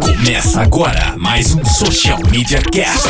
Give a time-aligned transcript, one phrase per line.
[0.00, 3.08] Começa agora mais um Social Media Cast.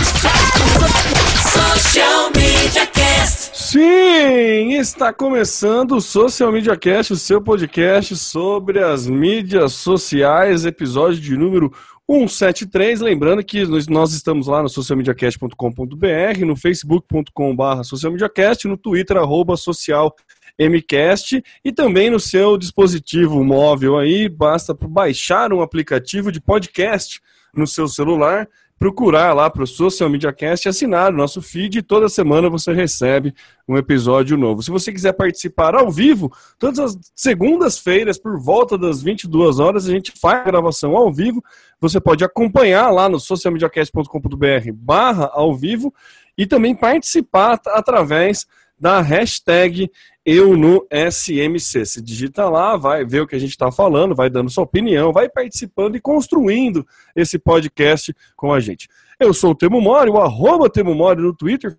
[1.51, 3.57] Social Media Cast.
[3.57, 11.21] Sim, está começando o Social Media Cast, o seu podcast sobre as mídias sociais, episódio
[11.21, 11.73] de número
[12.09, 13.01] 173.
[13.01, 20.15] Lembrando que nós estamos lá no socialmediacast.com.br, no facebook.com.br socialmediacast, no twitter, arroba social
[20.59, 27.21] MCast e também no seu dispositivo móvel aí, basta baixar um aplicativo de podcast
[27.55, 28.49] no seu celular,
[28.79, 32.73] procurar lá para o Social Media Cast e assinar o nosso feed toda semana você
[32.73, 33.35] recebe
[33.69, 34.63] um episódio novo.
[34.63, 39.91] Se você quiser participar ao vivo, todas as segundas-feiras, por volta das 22 horas, a
[39.91, 41.43] gente faz a gravação ao vivo.
[41.81, 45.95] Você pode acompanhar lá no socialmediacast.com.br barra ao vivo
[46.37, 48.47] e também participar através
[48.85, 49.91] da hashtag
[50.27, 51.87] eu no SMC.
[51.87, 55.11] Se digita lá, vai ver o que a gente está falando, vai dando sua opinião,
[55.11, 58.87] vai participando e construindo esse podcast com a gente.
[59.19, 61.79] Eu sou o Temo Mori, o arroba Temo Mori no Twitter.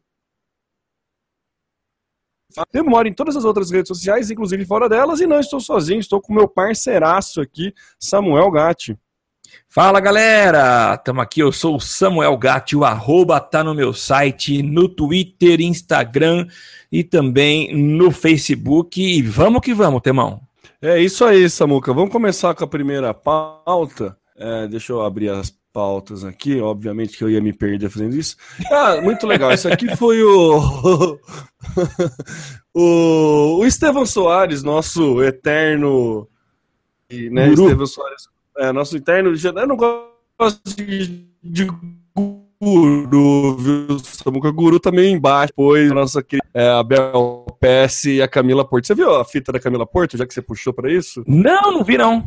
[2.71, 5.99] Temo Mori em todas as outras redes sociais, inclusive fora delas, e não estou sozinho,
[5.99, 8.97] estou com meu parceiraço aqui, Samuel Gatti.
[9.67, 14.63] Fala galera, estamos aqui, eu sou o Samuel Gatti, o arroba tá no meu site,
[14.63, 16.47] no Twitter, Instagram
[16.91, 19.01] e também no Facebook.
[19.01, 20.41] E vamos que vamos, Temão.
[20.81, 21.93] É isso aí, Samuca.
[21.93, 24.17] Vamos começar com a primeira pauta.
[24.37, 26.61] É, deixa eu abrir as pautas aqui.
[26.61, 28.37] Obviamente que eu ia me perder fazendo isso.
[28.71, 29.51] Ah, muito legal.
[29.51, 31.19] Isso aqui foi o.
[32.73, 36.29] o, o Estevão Soares, nosso eterno.
[37.11, 37.49] Né.
[37.49, 41.67] Estevão Soares é, nosso interno, eu não gosto de, de
[42.59, 43.99] guru, viu?
[43.99, 48.87] Samuca Guru também embaixo, pois nossa querida é, a Bel PS e a Camila Porto.
[48.87, 51.23] Você viu a fita da Camila Porto, já que você puxou para isso?
[51.27, 52.21] Não, não vi não.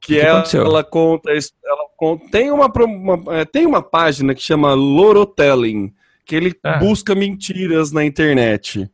[0.00, 4.42] Que, que ela, ela, conta, ela conta, tem uma, uma é, tem uma página que
[4.42, 5.92] chama Lorotelling,
[6.24, 6.78] que ele ah.
[6.78, 8.90] busca mentiras na internet.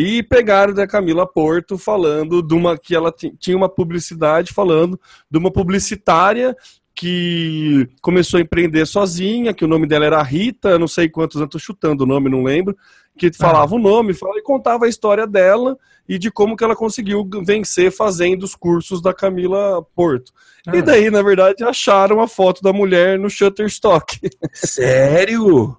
[0.00, 4.96] E pegaram da Camila Porto falando de uma que ela tinha uma publicidade falando
[5.28, 6.56] de uma publicitária
[6.94, 11.50] que começou a empreender sozinha, que o nome dela era Rita, não sei quantos anos,
[11.50, 12.76] tô chutando o nome, não lembro,
[13.18, 13.76] que falava ah.
[13.76, 15.76] o nome, falava, e contava a história dela
[16.08, 20.32] e de como que ela conseguiu vencer fazendo os cursos da Camila Porto.
[20.64, 20.76] Ah.
[20.76, 24.20] E daí, na verdade, acharam a foto da mulher no Shutterstock.
[24.54, 25.76] Sério?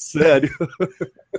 [0.00, 0.50] Sério.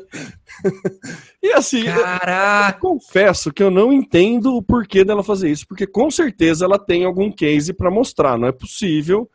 [1.41, 5.87] e assim, eu, eu, confesso que eu não entendo o porquê dela fazer isso, porque
[5.87, 8.37] com certeza ela tem algum case para mostrar.
[8.37, 9.27] Não é possível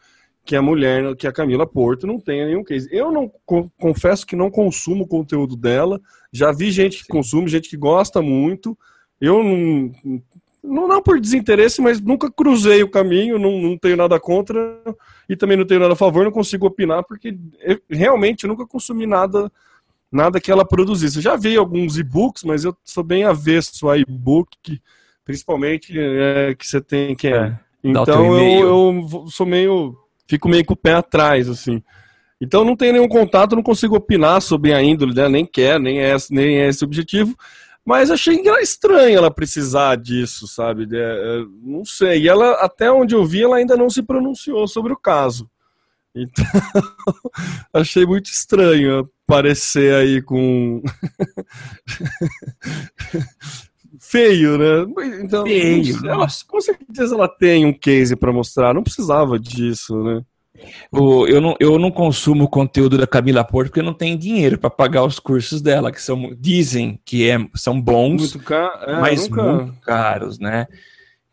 [0.45, 2.89] que a mulher, que a Camila Porto, não tenha nenhum case.
[2.93, 3.29] Eu não
[3.77, 6.01] confesso que não consumo o conteúdo dela.
[6.33, 7.13] Já vi gente que Sim.
[7.13, 8.79] consome, gente que gosta muito.
[9.21, 9.93] Eu não,
[10.67, 14.83] não, não por desinteresse, mas nunca cruzei o caminho, não, não tenho nada contra
[15.29, 19.07] e também não tenho nada a favor, não consigo opinar, porque eu, realmente nunca consumi
[19.07, 19.51] nada
[20.11, 21.17] nada que ela produzisse.
[21.17, 24.81] Eu já vi alguns e-books, mas eu sou bem avesso a e-book,
[25.25, 27.37] principalmente é, que você tem que é.
[27.37, 29.97] é então eu, eu sou meio.
[30.27, 31.83] fico meio com o pé atrás, assim.
[32.41, 36.01] Então não tenho nenhum contato, não consigo opinar sobre a índole dela, nem quero, nem
[36.01, 37.37] é, nem é esse o objetivo.
[37.87, 40.89] Mas achei estranho ela precisar disso, sabe?
[40.93, 42.23] É, é, não sei.
[42.23, 45.49] E ela, até onde eu vi, ela ainda não se pronunciou sobre o caso.
[46.13, 46.45] Então,
[47.73, 50.83] achei muito estranho aparecer aí com.
[54.01, 54.85] Feio, né?
[55.23, 56.05] Então, Feio.
[56.09, 60.25] Ela, com certeza ela tem um case para mostrar, não precisava disso, né?
[60.91, 64.17] O, eu, não, eu não consumo o conteúdo da Camila Porto porque eu não tenho
[64.17, 69.01] dinheiro para pagar os cursos dela, que são dizem que é, são bons, muito é,
[69.01, 69.43] mas nunca...
[69.43, 70.67] muito caros, né?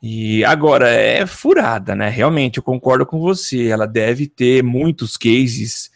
[0.06, 2.10] E agora é furada, né?
[2.10, 3.68] Realmente, eu concordo com você.
[3.68, 5.90] Ela deve ter muitos cases.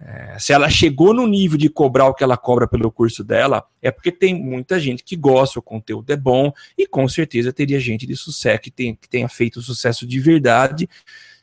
[0.00, 3.62] É, se ela chegou no nível de cobrar o que ela cobra pelo curso dela,
[3.82, 7.78] é porque tem muita gente que gosta, o conteúdo é bom, e com certeza teria
[7.78, 10.88] gente de sucesso que, tem, que tenha feito sucesso de verdade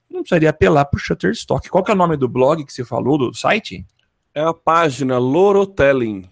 [0.09, 1.69] não precisaria apelar para o Shutterstock.
[1.69, 3.85] Qual que é o nome do blog que você falou, do site?
[4.33, 6.29] É a página Lorotelling.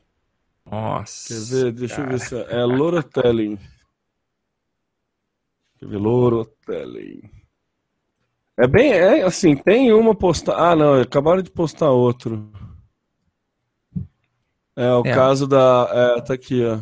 [0.70, 1.34] Nossa.
[1.34, 1.72] Quer ver?
[1.72, 2.08] Deixa cara.
[2.08, 3.58] eu ver se é, Lorotelling.
[5.80, 5.98] Quer ver?
[5.98, 7.30] Lorotelling.
[8.60, 10.54] É bem, é assim, tem uma posta.
[10.56, 12.52] Ah, não, acabaram de postar outro.
[14.76, 15.14] É o é.
[15.14, 15.90] caso da.
[15.92, 16.80] É, tá aqui, ó.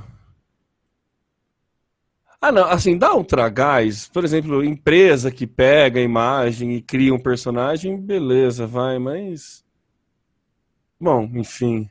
[2.41, 4.07] Ah, não, assim, dá um tragás.
[4.07, 9.63] Por exemplo, empresa que pega a imagem e cria um personagem, beleza, vai, mas.
[10.99, 11.89] Bom, enfim.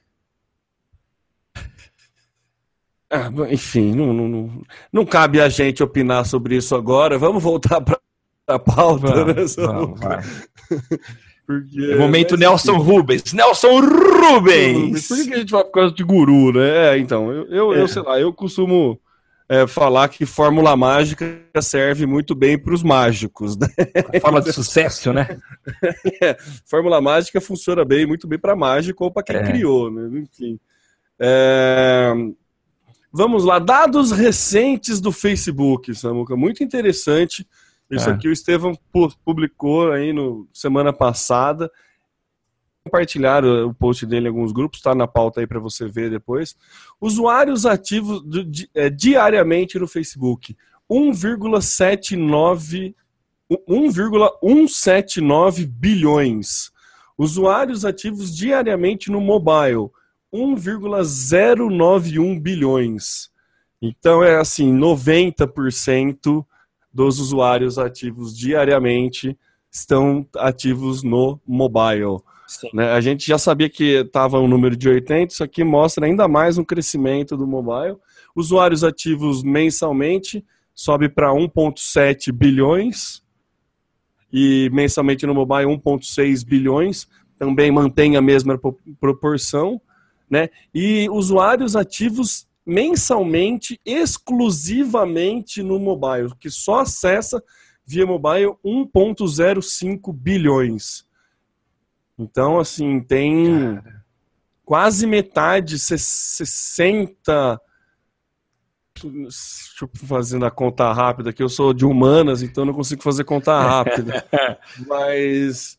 [3.11, 4.63] Ah, enfim, não, não, não,
[4.93, 7.17] não cabe a gente opinar sobre isso agora.
[7.17, 8.01] Vamos voltar para
[8.49, 9.65] a pauta, vamos, né?
[9.65, 10.01] Vamos.
[11.47, 13.33] Porque, é momento Nelson Rubens.
[13.33, 15.07] Nelson Rubens!
[15.07, 16.95] Por que a gente vai por causa de guru, né?
[16.95, 17.83] É, então, eu, eu, é.
[17.83, 18.99] eu sei lá, eu costumo
[19.49, 23.57] é, falar que fórmula mágica serve muito bem para os mágicos.
[23.57, 23.69] Né?
[24.21, 25.39] Fórmula de sucesso, né?
[26.23, 26.37] É,
[26.67, 29.43] fórmula mágica funciona bem, muito bem para mágico ou para quem é.
[29.43, 30.21] criou, né?
[30.21, 30.59] Enfim.
[31.19, 32.13] É...
[33.13, 37.47] Vamos lá, dados recentes do Facebook, Samuca, muito interessante.
[37.91, 38.13] Isso é.
[38.13, 38.77] aqui o Estevão
[39.25, 41.71] publicou aí no semana passada.
[42.85, 46.55] Compartilharam o post dele em alguns grupos, está na pauta aí para você ver depois.
[47.01, 50.55] Usuários ativos di, é, diariamente no Facebook:
[50.91, 52.95] 1,79
[53.69, 56.73] 1,179 bilhões.
[57.17, 59.91] Usuários ativos diariamente no mobile:
[60.33, 63.31] 1,091 bilhões.
[63.81, 66.45] Então é assim, 90%
[66.93, 69.39] dos usuários ativos diariamente
[69.71, 72.19] estão ativos no mobile.
[72.73, 72.91] Né?
[72.93, 76.59] A gente já sabia que estava um número de 80, isso aqui mostra ainda mais
[76.59, 77.97] um crescimento do mobile.
[78.35, 83.23] Usuários ativos mensalmente sobe para 1,7 bilhões
[84.33, 87.07] e mensalmente no mobile 1,6 bilhões,
[87.39, 88.59] também mantém a mesma
[88.99, 89.81] proporção.
[90.29, 90.49] Né?
[90.75, 97.43] E usuários ativos mensalmente, exclusivamente no mobile, que só acessa
[97.87, 101.05] via mobile 1,05 bilhões.
[102.19, 104.05] Então, assim, tem Cara.
[104.65, 107.61] quase metade, 60.
[109.03, 113.25] Deixa eu fazendo a conta rápida, que eu sou de humanas, então não consigo fazer
[113.25, 114.25] conta rápida.
[114.87, 115.77] Mas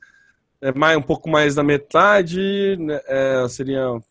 [0.62, 4.02] é mais, um pouco mais da metade, né, é, seria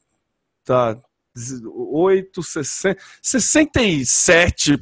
[0.64, 0.96] tá,
[1.36, 4.78] 8, 60, 67%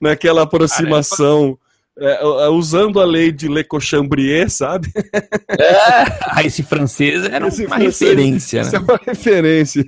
[0.00, 1.58] naquela aproximação.
[2.00, 4.90] É, é, usando a lei de Le Cochambrier, sabe?
[5.50, 8.60] É, esse francês era esse uma francês, referência.
[8.62, 8.78] Isso né?
[8.78, 9.84] é uma referência.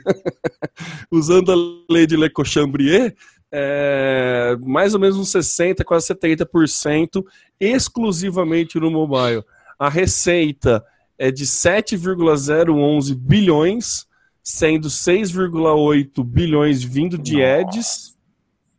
[1.10, 3.16] usando a lei de Le Cochambrier,
[3.50, 7.24] é, mais ou menos uns 60%, quase 70%
[7.58, 9.42] exclusivamente no mobile.
[9.78, 10.84] A receita
[11.18, 14.06] é de 7,011 bilhões,
[14.42, 18.14] sendo 6,8 bilhões vindo de ads.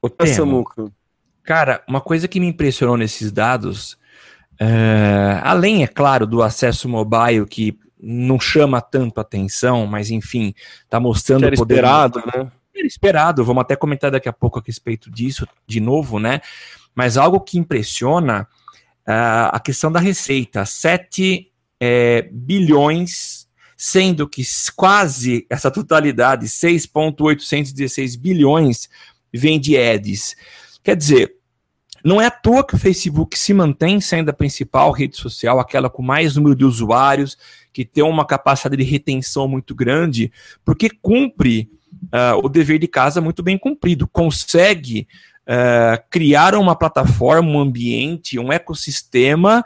[0.01, 0.65] O Temo,
[1.43, 3.97] cara, uma coisa que me impressionou nesses dados,
[4.59, 10.99] é, além, é claro, do acesso mobile que não chama tanto atenção, mas enfim, está
[10.99, 11.75] mostrando o poder.
[11.75, 12.51] Esperado, né?
[12.75, 16.41] Era esperado, vamos até comentar daqui a pouco a respeito disso de novo, né?
[16.95, 18.47] Mas algo que impressiona
[19.07, 20.65] uh, a questão da receita.
[20.65, 23.47] 7 é, bilhões,
[23.83, 24.43] sendo que
[24.75, 28.87] quase essa totalidade, 6,816 bilhões,
[29.33, 30.35] vem de ads.
[30.83, 31.33] Quer dizer,
[32.05, 35.89] não é à toa que o Facebook se mantém sendo a principal rede social, aquela
[35.89, 37.35] com mais número de usuários,
[37.73, 40.31] que tem uma capacidade de retenção muito grande,
[40.63, 41.67] porque cumpre
[42.03, 45.07] uh, o dever de casa muito bem cumprido, consegue
[45.47, 49.65] uh, criar uma plataforma, um ambiente, um ecossistema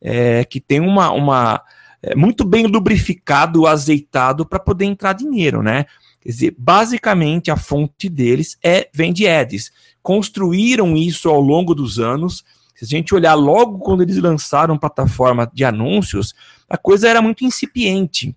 [0.00, 1.62] é, que tem uma, uma
[2.02, 5.86] é, muito bem lubrificado, azeitado para poder entrar dinheiro, né?
[6.20, 9.70] Quer dizer, basicamente a fonte deles é vem ads.
[10.02, 12.44] Construíram isso ao longo dos anos.
[12.74, 16.34] Se a gente olhar logo quando eles lançaram plataforma de anúncios,
[16.68, 18.36] a coisa era muito incipiente.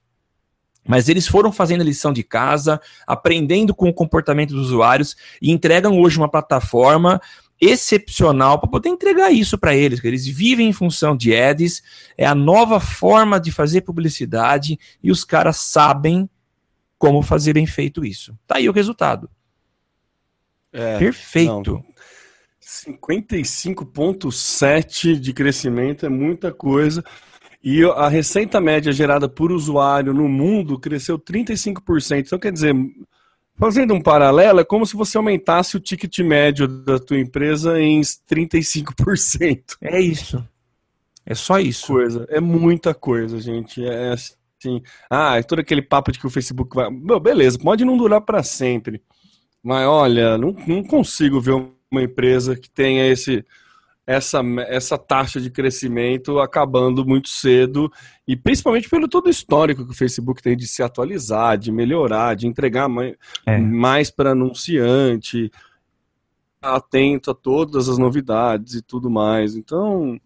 [0.88, 5.52] Mas eles foram fazendo a lição de casa, aprendendo com o comportamento dos usuários e
[5.52, 7.20] entregam hoje uma plataforma
[7.60, 10.04] excepcional para poder entregar isso para eles.
[10.04, 11.82] Eles vivem em função de ads,
[12.18, 16.30] é a nova forma de fazer publicidade e os caras sabem
[16.98, 18.38] como fazer bem feito isso.
[18.48, 19.30] Tá aí o resultado.
[20.72, 21.74] É, Perfeito.
[21.74, 21.86] Não.
[22.62, 27.04] 55,7% de crescimento é muita coisa.
[27.64, 32.26] E a receita média gerada por usuário no mundo cresceu 35%.
[32.26, 32.76] Então, quer dizer,
[33.58, 38.02] fazendo um paralelo, é como se você aumentasse o ticket médio da tua empresa em
[38.02, 39.78] 35%.
[39.82, 40.44] É isso.
[41.26, 41.88] É só isso.
[41.88, 42.26] Coisa.
[42.30, 43.84] É muita coisa, gente.
[43.84, 44.82] É assim.
[45.10, 46.90] Ah, é todo aquele papo de que o Facebook vai.
[46.90, 49.02] Meu, beleza, pode não durar para sempre.
[49.64, 51.54] Mas olha, não, não consigo ver
[51.92, 53.44] uma empresa que tenha esse
[54.08, 57.92] essa, essa taxa de crescimento acabando muito cedo,
[58.28, 62.36] e principalmente pelo todo o histórico que o Facebook tem de se atualizar, de melhorar,
[62.36, 63.58] de entregar mais, é.
[63.58, 65.52] mais para anunciante,
[66.62, 69.56] atento a todas as novidades e tudo mais.
[69.56, 70.20] Então,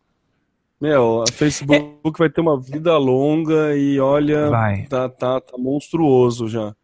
[0.79, 2.17] meu, a Facebook é.
[2.17, 4.49] vai ter uma vida longa e olha,
[4.89, 6.75] tá, tá, tá monstruoso já.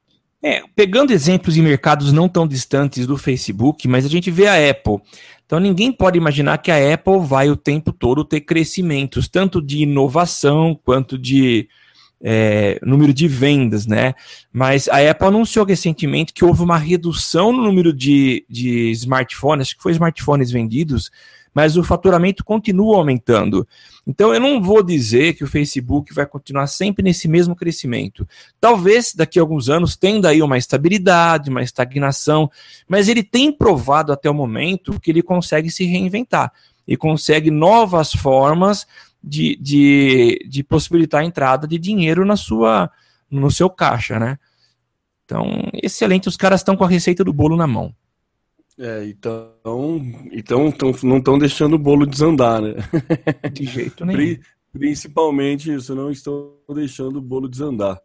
[0.44, 4.70] É, pegando exemplos de mercados não tão distantes do Facebook, mas a gente vê a
[4.70, 5.02] Apple.
[5.46, 9.84] Então ninguém pode imaginar que a Apple vai o tempo todo ter crescimentos, tanto de
[9.84, 11.68] inovação quanto de
[12.22, 14.16] é, número de vendas, né?
[14.52, 19.78] Mas a Apple anunciou recentemente que houve uma redução no número de, de smartphones, acho
[19.78, 21.12] que foi smartphones vendidos,
[21.56, 23.66] mas o faturamento continua aumentando.
[24.06, 28.28] Então eu não vou dizer que o Facebook vai continuar sempre nesse mesmo crescimento.
[28.60, 32.52] Talvez daqui a alguns anos tenda aí uma estabilidade, uma estagnação,
[32.90, 36.52] mas ele tem provado até o momento que ele consegue se reinventar
[36.86, 38.86] e consegue novas formas
[39.24, 42.92] de, de, de possibilitar a entrada de dinheiro na sua
[43.32, 44.38] no seu caixa, né?
[45.24, 45.48] Então,
[45.82, 47.94] excelente, os caras estão com a receita do bolo na mão.
[48.78, 49.54] É, então,
[50.32, 52.76] então tão, não estão deixando o bolo desandar, né?
[53.52, 54.38] De jeito nenhum.
[54.74, 57.98] Principalmente isso, não estão deixando o bolo desandar.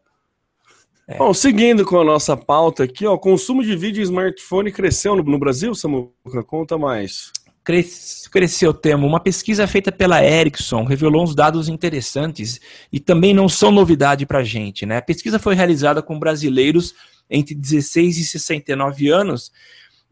[1.08, 1.18] É.
[1.18, 5.24] Bom, seguindo com a nossa pauta aqui, ó, consumo de vídeo em smartphone cresceu no,
[5.24, 6.44] no Brasil, Samuca?
[6.46, 7.32] Conta mais.
[7.64, 9.08] Cres, cresceu, Temo.
[9.08, 12.60] Uma pesquisa feita pela Ericsson revelou uns dados interessantes
[12.92, 14.86] e também não são novidade para a gente.
[14.86, 14.98] Né?
[14.98, 16.94] A pesquisa foi realizada com brasileiros
[17.28, 19.50] entre 16 e 69 anos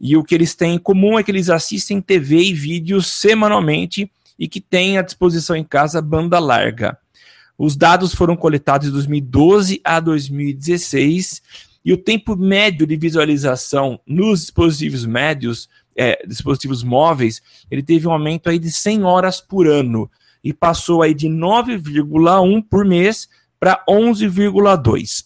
[0.01, 4.11] e o que eles têm em comum é que eles assistem TV e vídeos semanalmente
[4.39, 6.97] e que têm à disposição em casa banda larga.
[7.59, 11.43] Os dados foram coletados de 2012 a 2016
[11.85, 18.13] e o tempo médio de visualização nos dispositivos médios, é, dispositivos móveis, ele teve um
[18.13, 20.09] aumento aí de 100 horas por ano
[20.45, 23.29] e passou aí de 9,1 por mês
[23.59, 25.25] para 11,2.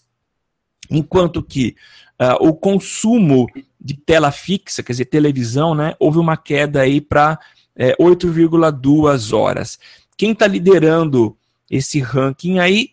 [0.90, 1.76] Enquanto que
[2.20, 3.46] uh, o consumo
[3.82, 7.38] de tela fixa, quer dizer, televisão, né, houve uma queda aí para
[7.74, 9.78] é, 8,2 horas.
[10.16, 11.36] Quem está liderando
[11.70, 12.90] esse ranking aí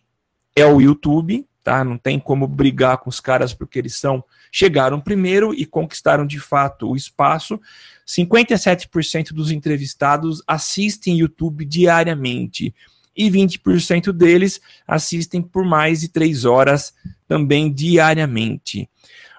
[0.56, 1.84] é o YouTube, tá?
[1.84, 6.40] Não tem como brigar com os caras porque eles são chegaram primeiro e conquistaram de
[6.40, 7.60] fato o espaço.
[8.08, 12.74] 57% dos entrevistados assistem YouTube diariamente
[13.16, 16.94] e 20% deles assistem por mais de 3 horas
[17.28, 18.90] também diariamente.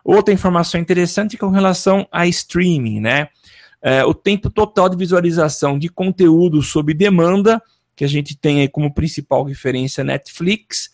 [0.05, 3.29] Outra informação interessante com relação a streaming, né?
[3.83, 7.63] É, o tempo total de visualização de conteúdo sob demanda,
[7.97, 10.91] que a gente tem aí como principal referência Netflix,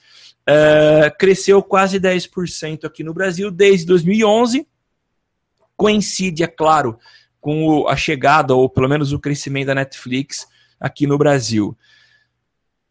[0.46, 4.66] é, cresceu quase 10% aqui no Brasil desde 2011.
[5.76, 6.98] Coincide, é claro,
[7.40, 10.46] com a chegada, ou pelo menos o crescimento da Netflix
[10.80, 11.76] aqui no Brasil.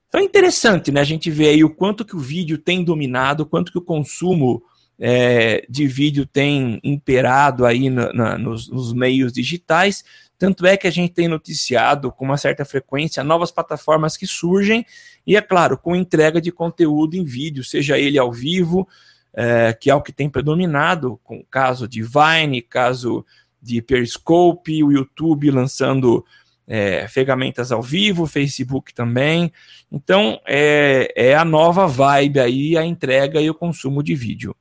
[0.07, 1.01] Então é interessante, né?
[1.01, 3.81] A gente vê aí o quanto que o vídeo tem dominado, o quanto que o
[3.81, 4.63] consumo
[4.99, 10.03] é, de vídeo tem imperado aí na, na, nos, nos, meios digitais.
[10.37, 14.85] Tanto é que a gente tem noticiado com uma certa frequência novas plataformas que surgem,
[15.25, 18.87] e é claro, com entrega de conteúdo em vídeo, seja ele ao vivo,
[19.33, 23.25] é, que é o que tem predominado, com o caso de Vine, caso
[23.61, 26.23] de Periscope, o YouTube lançando
[26.67, 29.51] é, ferramentas ao vivo, Facebook também.
[29.91, 34.55] Então é, é a nova vibe aí, a entrega e o consumo de vídeo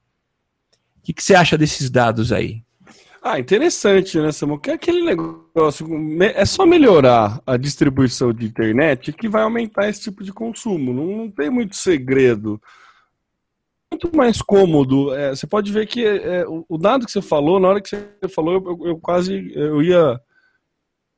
[1.04, 2.62] que, que você acha desses dados aí?
[3.22, 4.58] Ah, interessante, né, Samuel?
[4.58, 5.86] Que é aquele negócio.
[6.34, 10.92] É só melhorar a distribuição de internet que vai aumentar esse tipo de consumo.
[10.92, 12.60] Não, não tem muito segredo.
[13.90, 15.14] Muito mais cômodo.
[15.14, 17.88] É, você pode ver que é, o, o, dado que você falou, na hora que
[17.88, 20.20] você falou, eu, eu, eu quase eu ia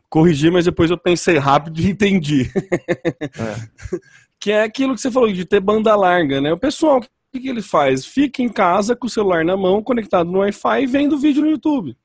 [0.09, 2.50] corrigir, mas depois eu pensei rápido e entendi.
[2.55, 3.99] É.
[4.38, 6.52] que é aquilo que você falou de ter banda larga, né?
[6.52, 7.00] O pessoal
[7.37, 8.05] que, que ele faz?
[8.05, 11.50] Fica em casa com o celular na mão, conectado no Wi-Fi e vendo vídeo no
[11.50, 11.97] YouTube.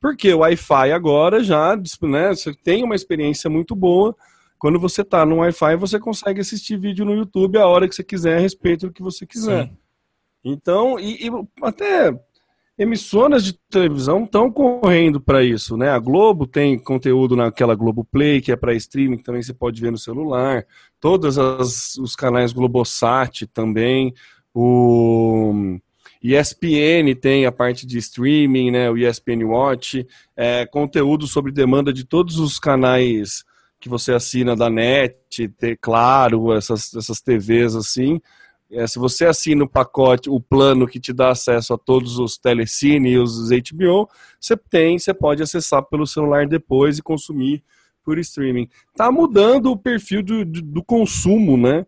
[0.00, 4.14] Porque o Wi-Fi agora já né, tem uma experiência muito boa.
[4.58, 8.04] Quando você está no Wi-Fi, você consegue assistir vídeo no YouTube a hora que você
[8.04, 9.66] quiser, a respeito do que você quiser.
[9.66, 9.76] Sim.
[10.44, 11.30] Então, e, e,
[11.62, 12.12] até
[12.76, 15.90] emissoras de televisão estão correndo para isso, né?
[15.90, 19.80] A Globo tem conteúdo naquela Globo Play, que é para streaming, que também você pode
[19.80, 20.66] ver no celular.
[21.00, 21.36] Todos
[21.98, 24.12] os canais Globosat também.
[24.54, 25.78] O
[26.22, 28.90] ESPN tem a parte de streaming, né?
[28.90, 30.06] O ESPN Watch.
[30.34, 33.44] É, conteúdo sobre demanda de todos os canais
[33.78, 38.18] que você assina da NET, ter, claro, essas, essas TVs assim.
[38.70, 42.38] É, se você assina o pacote, o plano que te dá acesso a todos os
[42.38, 44.08] telecine e os HBO,
[44.40, 47.62] você tem, você pode acessar pelo celular depois e consumir
[48.02, 48.68] por streaming.
[48.96, 51.84] Tá mudando o perfil do, do, do consumo, né?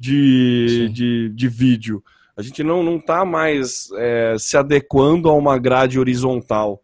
[0.00, 2.02] De, de, de, vídeo.
[2.34, 6.82] A gente não, não tá mais é, se adequando a uma grade horizontal.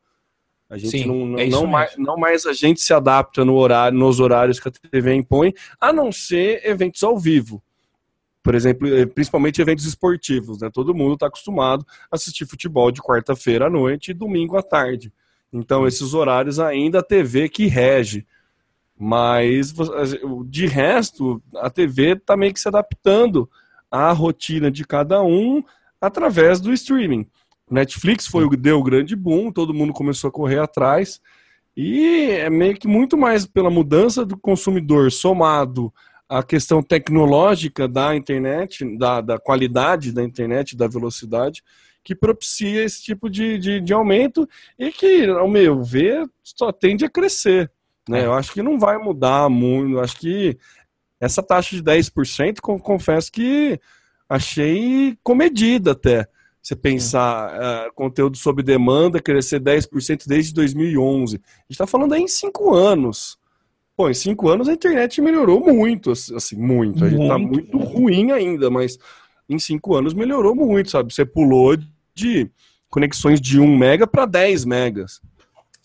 [0.69, 3.55] A gente Sim, não, não, é não mais, não mais a gente se adapta no
[3.55, 7.63] horário, nos horários que a TV impõe, a não ser eventos ao vivo
[8.47, 10.71] por exemplo, eh, principalmente eventos esportivos, né?
[10.73, 15.13] Todo mundo está acostumado a assistir futebol de quarta-feira à noite e domingo à tarde.
[15.53, 18.25] Então, esses horários ainda a TV que rege.
[18.99, 19.75] Mas,
[20.47, 23.49] de resto, a TV está meio que se adaptando
[23.91, 25.63] à rotina de cada um
[26.01, 27.27] através do streaming.
[27.71, 31.21] Netflix foi o deu o grande boom, todo mundo começou a correr atrás.
[31.77, 35.93] E é meio que muito mais pela mudança do consumidor somado
[36.29, 41.63] a questão tecnológica da internet, da, da qualidade da internet, da velocidade,
[42.03, 44.49] que propicia esse tipo de, de, de, aumento
[44.79, 47.71] e que, ao meu ver, só tende a crescer.
[48.09, 48.21] Né?
[48.21, 48.27] É.
[48.27, 49.97] Eu acho que não vai mudar muito.
[49.97, 50.57] Eu acho que
[51.21, 53.81] essa taxa de 10%, confesso que
[54.29, 56.27] achei comedida até.
[56.63, 61.37] Você pensar uh, conteúdo sob demanda crescer 10% desde 2011.
[61.37, 63.39] A gente está falando aí em cinco anos.
[63.97, 67.05] Pô, em cinco anos a internet melhorou muito, assim, muito.
[67.05, 68.99] A gente tá muito ruim ainda, mas
[69.49, 71.15] em cinco anos melhorou muito, sabe?
[71.15, 71.77] Você pulou
[72.15, 72.51] de
[72.91, 75.21] conexões de 1 mega para 10 megas.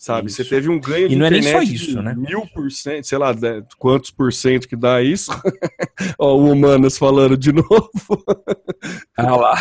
[0.02, 0.26] Sabe?
[0.26, 0.42] Isso.
[0.42, 2.12] Você teve um ganho de e não internet é nem só isso, né?
[2.12, 3.32] mil por cento, sei lá,
[3.78, 5.30] quantos por cento que dá isso?
[6.18, 8.24] Ó, o Humanas falando de novo.
[9.16, 9.54] Ah lá.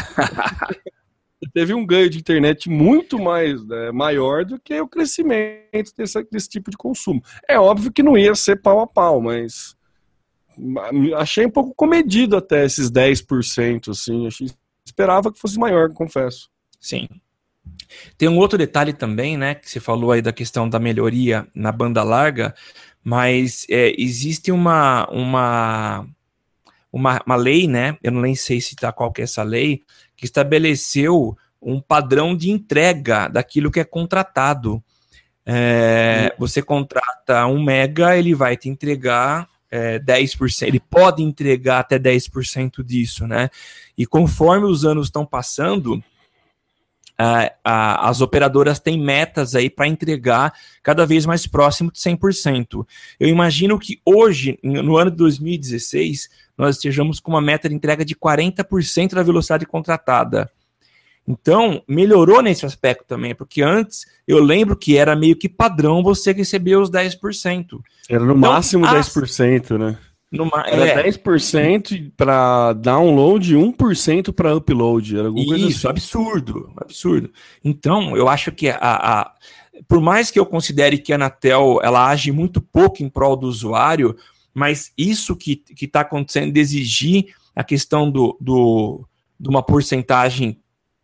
[1.54, 6.50] teve um ganho de internet muito mais né, maior do que o crescimento desse, desse
[6.50, 7.22] tipo de consumo.
[7.48, 9.76] É óbvio que não ia ser pau a pau, mas
[11.18, 14.48] achei um pouco comedido até esses 10%, assim, achei,
[14.84, 16.50] esperava que fosse maior, confesso.
[16.80, 17.08] Sim.
[18.18, 21.72] Tem um outro detalhe também, né, que você falou aí da questão da melhoria na
[21.72, 22.54] banda larga,
[23.04, 26.08] mas é, existe uma, uma,
[26.92, 29.82] uma, uma lei, né, eu não nem sei se tá qual que é essa lei,
[30.16, 34.84] que estabeleceu um padrão de entrega daquilo que é contratado.
[35.46, 41.98] É, você contrata um mega, ele vai te entregar é, 10%, ele pode entregar até
[41.98, 43.50] 10% disso, né?
[43.98, 46.04] E conforme os anos estão passando,
[47.22, 52.86] a, a, as operadoras têm metas aí para entregar cada vez mais próximo de 100%.
[53.20, 58.04] Eu imagino que hoje, no ano de 2016, nós estejamos com uma meta de entrega
[58.04, 60.50] de 40% da velocidade contratada.
[61.28, 66.34] Então, melhorou nesse aspecto também, porque antes eu lembro que era meio que padrão você
[66.34, 67.80] receber os 10%.
[68.10, 69.14] Era no então, máximo as...
[69.14, 69.98] 10%, né?
[70.32, 71.12] Numa, era é.
[71.12, 75.18] 10% para download e 1% para upload.
[75.18, 75.88] Era alguma coisa Isso, assim.
[75.90, 77.30] absurdo, absurdo.
[77.62, 79.34] Então, eu acho que a, a,
[79.90, 83.48] por mais que eu considere que a Anatel ela age muito pouco em prol do
[83.48, 84.16] usuário,
[84.54, 89.06] mas isso que está acontecendo de exigir a questão do, do,
[89.38, 90.58] de uma porcentagem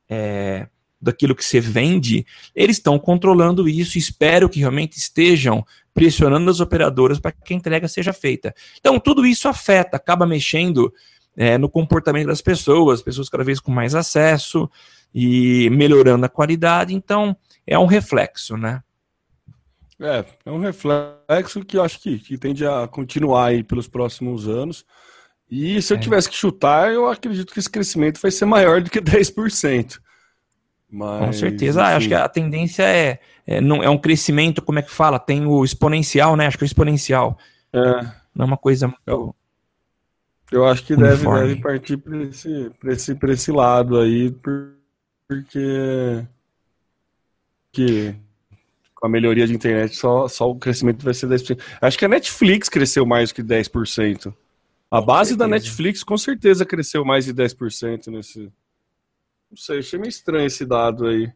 [0.10, 0.68] é,
[1.02, 3.98] daquilo que você vende, eles estão controlando isso.
[3.98, 5.66] Espero que realmente estejam
[5.98, 8.54] pressionando as operadoras para que a entrega seja feita.
[8.80, 10.94] Então, tudo isso afeta, acaba mexendo
[11.36, 14.70] é, no comportamento das pessoas, pessoas cada vez com mais acesso
[15.14, 16.94] e melhorando a qualidade.
[16.94, 18.84] Então, é um reflexo, né?
[20.00, 24.48] É, é um reflexo que eu acho que, que tende a continuar aí pelos próximos
[24.48, 24.86] anos.
[25.50, 26.00] E se eu é.
[26.00, 29.98] tivesse que chutar, eu acredito que esse crescimento vai ser maior do que 10%.
[30.90, 31.84] Mas, Com certeza.
[31.84, 35.20] Ah, acho que a tendência é, é, não, é um crescimento, como é que fala?
[35.20, 36.48] Tem o exponencial, né?
[36.48, 37.38] Acho que é o exponencial.
[37.74, 37.80] É.
[38.34, 39.36] Não é uma coisa Eu,
[40.52, 44.32] eu acho que deve, deve partir para esse, esse, esse lado aí,
[45.28, 46.26] porque
[47.72, 48.16] que
[48.96, 51.60] com a melhoria de internet, só, só o crescimento vai ser 10%.
[51.80, 54.34] Acho que a Netflix cresceu mais do que 10%.
[54.90, 58.52] A base da Netflix com certeza cresceu mais de 10% nesse.
[59.50, 61.32] Não sei, achei meio estranho esse dado aí.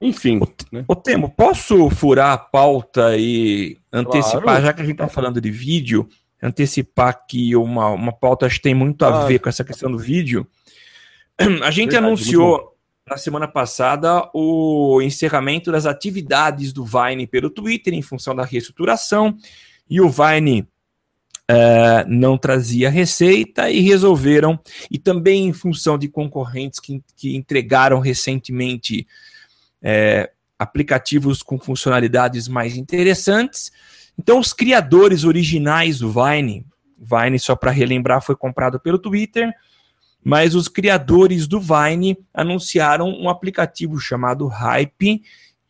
[0.00, 0.38] Enfim.
[0.38, 0.84] O, né?
[1.04, 4.62] Temo, posso furar a pauta e antecipar, claro.
[4.64, 6.08] já que a gente está falando de vídeo,
[6.42, 9.98] antecipar aqui uma, uma pauta que tem muito a ah, ver com essa questão do
[9.98, 10.46] vídeo.
[11.62, 12.76] A gente verdade, anunciou
[13.08, 19.36] na semana passada o encerramento das atividades do Vine pelo Twitter em função da reestruturação
[19.88, 20.68] e o Vine
[21.50, 24.58] uh, não trazia receita e resolveram,
[24.90, 29.06] e também em função de concorrentes que, que entregaram recentemente
[29.82, 33.72] uh, aplicativos com funcionalidades mais interessantes.
[34.18, 36.66] Então, os criadores originais do Vine,
[36.98, 39.52] Vine, só para relembrar, foi comprado pelo Twitter,
[40.24, 45.22] mas os criadores do Vine anunciaram um aplicativo chamado Hype,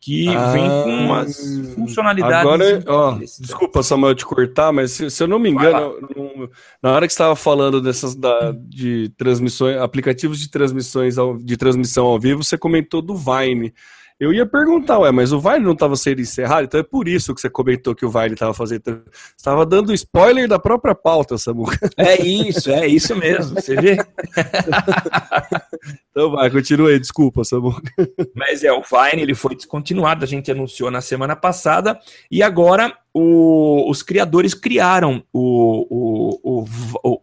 [0.03, 1.37] que ah, vem com umas
[1.75, 2.39] funcionalidades.
[2.39, 6.49] Agora, ó, desculpa, Samuel, te cortar, mas se, se eu não me engano, no,
[6.81, 12.05] na hora que estava falando dessas da, de transmissões, aplicativos de transmissões ao, de transmissão
[12.05, 13.73] ao vivo, você comentou do Vine.
[14.19, 16.65] Eu ia perguntar, ué, mas o Vine não estava sendo encerrado?
[16.65, 19.03] Então é por isso que você comentou que o Vine estava fazendo.
[19.37, 21.77] Estava dando spoiler da própria pauta, Samuca.
[21.97, 23.55] É isso, é isso mesmo.
[23.55, 23.97] Você vê?
[26.11, 27.91] então vai, continua aí, desculpa, Samuca.
[28.35, 31.99] Mas é, o Vine ele foi descontinuado, a gente anunciou na semana passada,
[32.31, 36.65] e agora o, os criadores criaram o, o, o,
[37.03, 37.21] o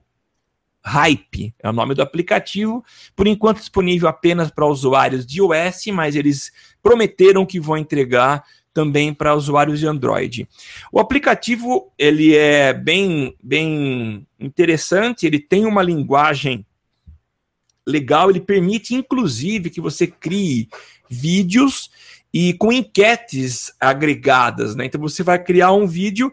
[0.83, 6.17] Hype é o nome do aplicativo, por enquanto disponível apenas para usuários de iOS, mas
[6.17, 6.51] eles
[6.83, 10.49] prometeram que vão entregar também para usuários de Android.
[10.91, 16.65] O aplicativo ele é bem, bem interessante, ele tem uma linguagem
[17.87, 20.69] legal, ele permite inclusive que você crie
[21.11, 21.91] vídeos
[22.33, 24.87] e com enquetes agregadas, né?
[24.87, 26.33] Então você vai criar um vídeo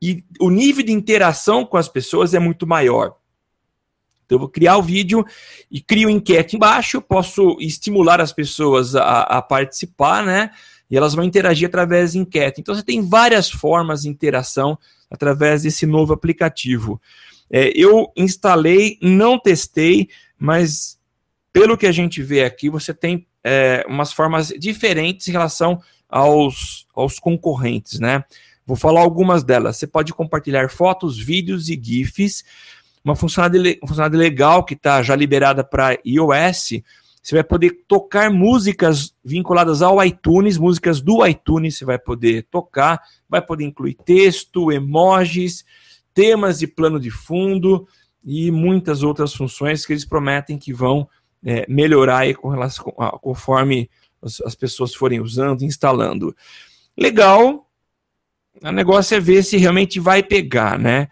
[0.00, 3.16] e o nível de interação com as pessoas é muito maior.
[4.28, 5.24] Então, eu vou criar o vídeo
[5.70, 10.50] e crio enquete embaixo, posso estimular as pessoas a, a participar, né?
[10.90, 12.60] E elas vão interagir através de enquete.
[12.60, 14.78] Então, você tem várias formas de interação
[15.10, 17.00] através desse novo aplicativo.
[17.50, 20.98] É, eu instalei, não testei, mas
[21.50, 26.86] pelo que a gente vê aqui, você tem é, umas formas diferentes em relação aos,
[26.94, 28.22] aos concorrentes, né?
[28.68, 29.78] Vou falar algumas delas.
[29.78, 32.44] Você pode compartilhar fotos, vídeos e GIFs.
[33.04, 36.82] Uma funcionalidade, legal que está já liberada para iOS,
[37.22, 43.00] você vai poder tocar músicas vinculadas ao iTunes, músicas do iTunes você vai poder tocar,
[43.28, 45.64] vai poder incluir texto, emojis,
[46.14, 47.86] temas de plano de fundo
[48.24, 51.08] e muitas outras funções que eles prometem que vão
[51.44, 53.90] é, melhorar com relação, conforme
[54.22, 56.34] as, as pessoas forem usando, instalando.
[56.96, 57.68] Legal,
[58.62, 61.08] o negócio é ver se realmente vai pegar, né?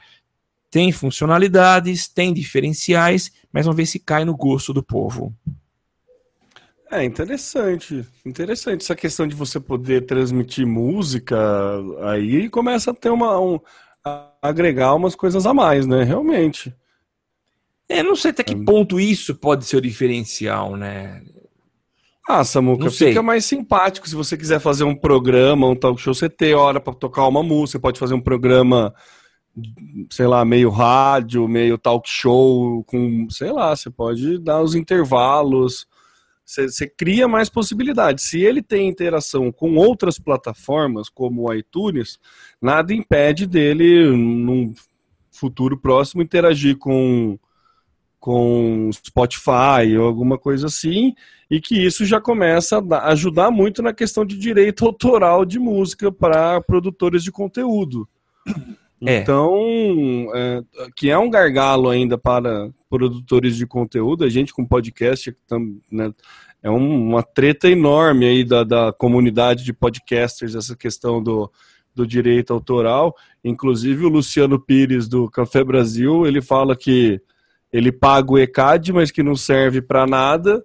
[0.70, 5.34] Tem funcionalidades, tem diferenciais, mas vamos ver se cai no gosto do povo.
[6.90, 11.36] É interessante, interessante essa questão de você poder transmitir música,
[12.04, 13.58] aí começa a ter uma um,
[14.04, 16.04] a agregar umas coisas a mais, né?
[16.04, 16.72] Realmente.
[17.88, 18.64] É, não sei até que é.
[18.64, 21.22] ponto isso pode ser o diferencial, né?
[22.28, 26.28] Ah, Samuca, fica mais simpático se você quiser fazer um programa, um talk show, você
[26.28, 28.92] ter hora para tocar uma música, pode fazer um programa
[30.10, 35.86] sei lá, meio rádio, meio talk show, com, sei lá, você pode dar os intervalos,
[36.44, 38.24] você, cria mais possibilidades.
[38.24, 42.18] Se ele tem interação com outras plataformas, como o iTunes,
[42.60, 44.72] nada impede dele, num
[45.30, 47.38] futuro próximo, interagir com
[48.18, 51.14] com Spotify ou alguma coisa assim,
[51.48, 56.10] e que isso já começa a ajudar muito na questão de direito autoral de música
[56.10, 58.08] para produtores de conteúdo.
[59.04, 59.18] É.
[59.18, 59.58] Então,
[60.34, 60.62] é,
[60.94, 65.36] que é um gargalo ainda para produtores de conteúdo, a gente com podcast
[65.90, 66.12] né,
[66.62, 71.50] é um, uma treta enorme aí da, da comunidade de podcasters, essa questão do,
[71.94, 73.14] do direito autoral.
[73.44, 77.20] Inclusive o Luciano Pires do Café Brasil, ele fala que
[77.72, 80.62] ele paga o ECAD, mas que não serve para nada,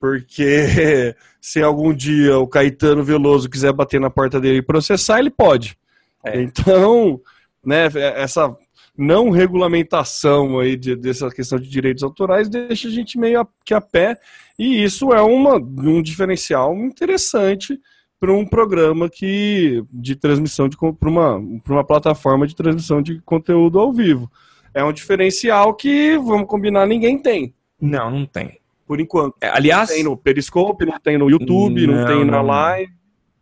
[0.00, 5.30] porque se algum dia o Caetano Veloso quiser bater na porta dele e processar, ele
[5.30, 5.78] pode.
[6.24, 6.40] É.
[6.42, 7.20] Então,
[7.64, 8.56] né, essa
[8.96, 13.72] não regulamentação aí de, dessa questão de direitos autorais deixa a gente meio a, que
[13.72, 14.18] a pé,
[14.58, 17.78] e isso é uma, um diferencial interessante
[18.18, 23.78] para um programa que de transmissão de para uma, uma plataforma de transmissão de conteúdo
[23.78, 24.30] ao vivo.
[24.74, 27.54] É um diferencial que, vamos combinar, ninguém tem.
[27.80, 28.58] Não, não tem.
[28.86, 29.36] Por enquanto.
[29.40, 29.88] É, aliás.
[29.90, 32.92] Não tem no Periscope, não tem no YouTube, não, não tem na live.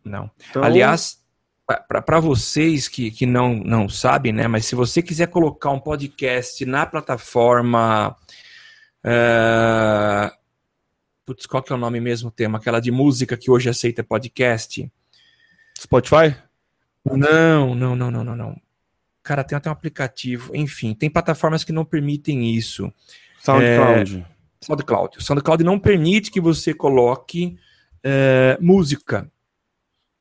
[0.05, 0.31] Não.
[0.51, 1.19] Então, aliás,
[1.67, 4.47] para vocês que, que não, não sabem, né?
[4.47, 8.17] Mas se você quiser colocar um podcast na plataforma.
[9.05, 10.31] Uh,
[11.25, 12.59] putz, qual que é o nome mesmo tema?
[12.59, 14.91] Aquela de música que hoje aceita podcast?
[15.79, 16.37] Spotify?
[17.05, 18.61] Não, não, não, não, não, não.
[19.23, 20.55] Cara, tem até um aplicativo.
[20.55, 22.93] Enfim, tem plataformas que não permitem isso.
[23.43, 24.27] SoundCloud.
[24.61, 25.19] SoundCloud.
[25.19, 27.59] O SoundCloud não permite que você coloque
[28.05, 29.31] é, música.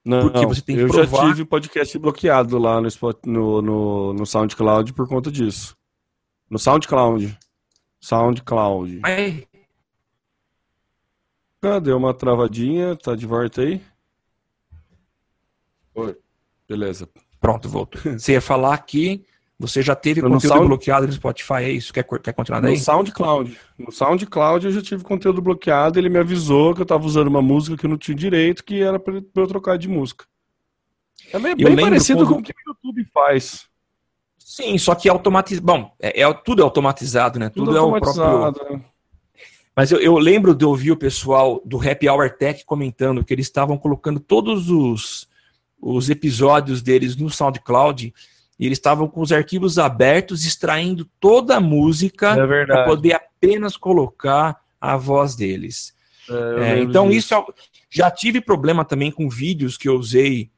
[0.06, 1.24] Não, porque você tem que eu provar...
[1.24, 2.88] já tive podcast bloqueado lá no,
[3.26, 5.76] no, no, no SoundCloud por conta disso.
[6.48, 7.36] No SoundCloud.
[8.00, 9.00] SoundCloud.
[9.02, 9.44] Mas...
[11.82, 13.82] Deu uma travadinha, tá de volta aí?
[15.96, 16.16] Oi.
[16.70, 17.10] Beleza.
[17.40, 18.00] Pronto, voltou.
[18.14, 19.26] Você ia falar que
[19.58, 20.68] você já teve no conteúdo Sound...
[20.68, 21.94] bloqueado no Spotify, é isso?
[21.94, 22.74] Quer, quer continuar daí?
[22.74, 23.58] No SoundCloud.
[23.78, 27.42] No SoundCloud eu já tive conteúdo bloqueado, ele me avisou que eu estava usando uma
[27.42, 30.26] música que eu não tinha direito, que era para eu trocar de música.
[31.32, 32.34] É bem, bem parecido quando...
[32.34, 33.68] com o que o YouTube faz.
[34.38, 35.66] Sim, só que é automatizado.
[35.66, 37.50] Bom, é, é, tudo é automatizado, né?
[37.50, 38.84] Tudo, tudo é o próprio.
[39.76, 43.48] Mas eu, eu, lembro de ouvir o pessoal do Happy Hour Tech comentando que eles
[43.48, 45.28] estavam colocando todos os,
[45.82, 48.14] os episódios deles no SoundCloud
[48.58, 53.76] e eles estavam com os arquivos abertos, extraindo toda a música é para poder apenas
[53.76, 55.94] colocar a voz deles.
[56.30, 57.20] É, é, então, disso.
[57.20, 57.46] isso é
[57.90, 60.52] já tive problema também com vídeos que eu usei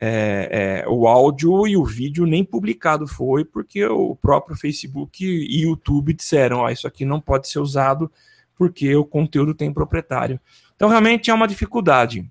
[0.00, 5.62] é, é, o áudio e o vídeo nem publicado foi, porque o próprio Facebook e
[5.62, 8.10] YouTube disseram: oh, isso aqui não pode ser usado
[8.56, 10.40] porque o conteúdo tem proprietário.
[10.76, 12.30] Então, realmente é uma dificuldade.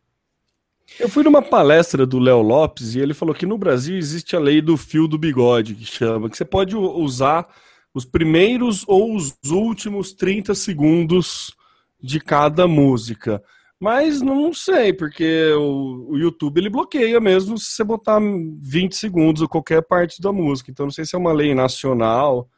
[0.97, 4.39] Eu fui numa palestra do Léo Lopes e ele falou que no Brasil existe a
[4.39, 7.47] lei do fio do bigode, que chama, que você pode usar
[7.93, 11.55] os primeiros ou os últimos 30 segundos
[12.01, 13.43] de cada música.
[13.79, 19.47] Mas não sei, porque o, YouTube ele bloqueia mesmo se você botar 20 segundos ou
[19.47, 20.69] qualquer parte da música.
[20.69, 22.49] Então não sei se é uma lei nacional,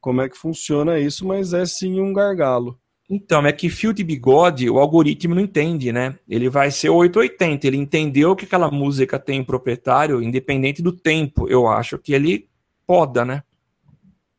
[0.00, 2.78] como é que funciona isso, mas é sim um gargalo.
[3.12, 6.16] Então, é que fio de bigode, o algoritmo não entende, né?
[6.28, 7.66] Ele vai ser 880.
[7.66, 11.48] Ele entendeu que aquela música tem proprietário, independente do tempo.
[11.48, 12.48] Eu acho que ele
[12.86, 13.42] poda, né?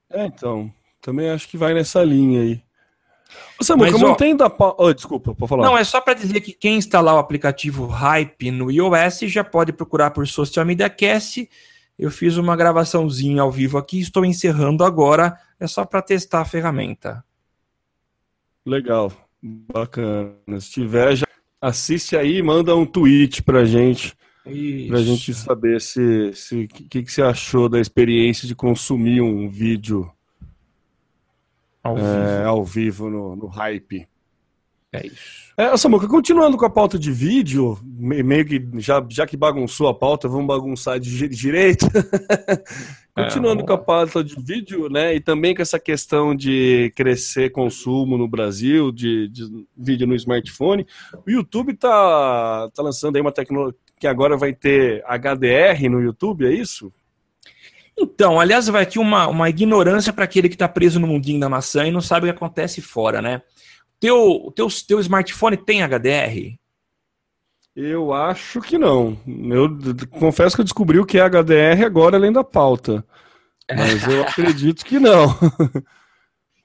[0.10, 0.72] É, então.
[1.02, 2.62] Também acho que vai nessa linha aí.
[3.60, 4.56] Ô, Samuca, Mas, mantendo a.
[4.78, 5.66] Oh, desculpa, pode falar.
[5.66, 9.74] Não, é só para dizer que quem instalar o aplicativo Hype no iOS já pode
[9.74, 11.50] procurar por Social Media Cast.
[12.00, 15.38] Eu fiz uma gravaçãozinha ao vivo aqui, estou encerrando agora.
[15.60, 17.24] É só para testar a ferramenta.
[18.66, 20.60] Legal, bacana.
[20.60, 21.28] Se tiver, já
[21.60, 24.14] assiste aí manda um tweet pra gente.
[24.46, 24.88] Isso.
[24.88, 30.12] Pra gente saber se se que, que você achou da experiência de consumir um vídeo
[31.84, 34.08] ao é, vivo, ao vivo no, no hype.
[34.94, 35.42] É isso.
[35.58, 39.94] É, Samuca, continuando com a pauta de vídeo, meio que já, já que bagunçou a
[39.94, 41.86] pauta, vamos bagunçar de direito.
[43.16, 45.16] continuando é, com a pauta de vídeo, né?
[45.16, 50.86] E também com essa questão de crescer consumo no Brasil, de, de vídeo no smartphone.
[51.26, 56.48] O YouTube tá, tá lançando aí uma tecnologia que agora vai ter HDR no YouTube,
[56.48, 56.92] é isso?
[57.96, 61.48] Então, aliás, vai aqui uma, uma ignorância para aquele que está preso no mundinho da
[61.48, 63.44] maçã e não sabe o que acontece fora, né?
[64.02, 66.58] Teu, teu, teu smartphone tem HDR?
[67.76, 69.16] Eu acho que não.
[69.28, 69.70] Eu
[70.20, 73.06] confesso que eu descobri o que é HDR agora além da pauta.
[73.70, 75.28] Mas eu acredito que não.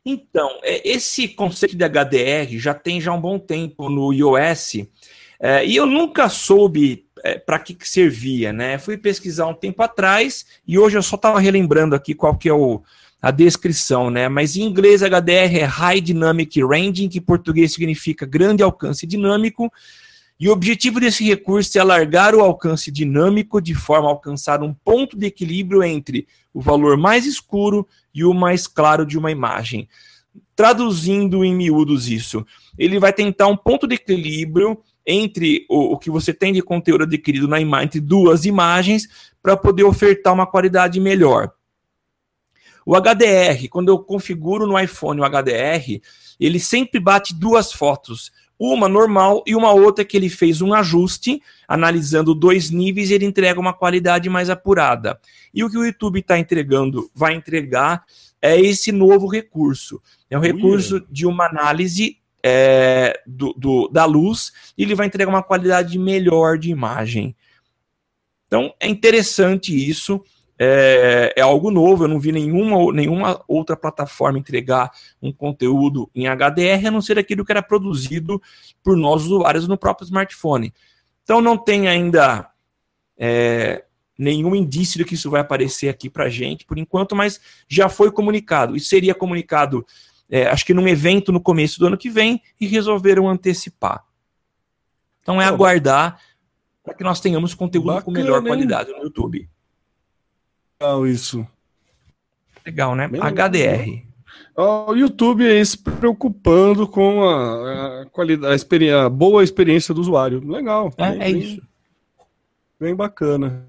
[0.08, 4.86] Então, é, esse conceito de HDR já tem já um bom tempo no iOS.
[5.40, 8.78] É, e eu nunca soube é, para que, que, servia, né?
[8.78, 12.52] Fui pesquisar um tempo atrás e hoje eu só estava relembrando aqui qual que é
[12.52, 12.84] o,
[13.20, 14.28] a descrição, né?
[14.28, 19.72] Mas em inglês HDR é High Dynamic Ranging, que em português significa grande alcance dinâmico.
[20.38, 24.74] E o objetivo desse recurso é alargar o alcance dinâmico de forma a alcançar um
[24.74, 29.88] ponto de equilíbrio entre o valor mais escuro e o mais claro de uma imagem.
[30.54, 32.44] Traduzindo em miúdos isso,
[32.78, 37.04] ele vai tentar um ponto de equilíbrio entre o, o que você tem de conteúdo
[37.04, 39.08] adquirido na imagem, entre duas imagens,
[39.42, 41.52] para poder ofertar uma qualidade melhor.
[42.86, 46.00] O HDR, quando eu configuro no iPhone o HDR,
[46.38, 48.30] ele sempre bate duas fotos.
[48.56, 53.26] Uma normal e uma outra que ele fez um ajuste, analisando dois níveis, e ele
[53.26, 55.18] entrega uma qualidade mais apurada.
[55.52, 58.04] E o que o YouTube está entregando, vai entregar,
[58.40, 60.00] é esse novo recurso.
[60.30, 65.28] É um recurso de uma análise é, do, do, da luz, e ele vai entregar
[65.28, 67.34] uma qualidade melhor de imagem.
[68.46, 70.22] Então é interessante isso
[70.58, 74.90] é, é, algo novo, eu não vi nenhuma, nenhuma outra plataforma entregar
[75.20, 78.40] um conteúdo em HDR, a não ser aquilo que era produzido
[78.82, 80.72] por nós usuários no próprio smartphone.
[81.22, 82.48] Então não tem ainda
[83.18, 83.84] é,
[84.18, 87.38] nenhum indício de que isso vai aparecer aqui para gente por enquanto, mas
[87.68, 88.74] já foi comunicado.
[88.74, 89.84] Isso seria comunicado,
[90.30, 94.02] é, acho que num evento no começo do ano que vem, e resolveram antecipar.
[95.20, 96.18] Então é aguardar
[96.82, 99.50] para que nós tenhamos conteúdo Bacana, com melhor qualidade no YouTube
[100.80, 101.46] legal isso.
[102.64, 103.08] Legal, né?
[103.08, 103.86] Bem HDR.
[103.86, 104.06] Legal.
[104.88, 110.00] O YouTube aí se preocupando com a, a qualidade, a, experiência, a boa experiência do
[110.00, 110.40] usuário.
[110.46, 110.92] Legal.
[110.96, 111.62] É, bem, é isso.
[112.80, 113.66] Bem bacana.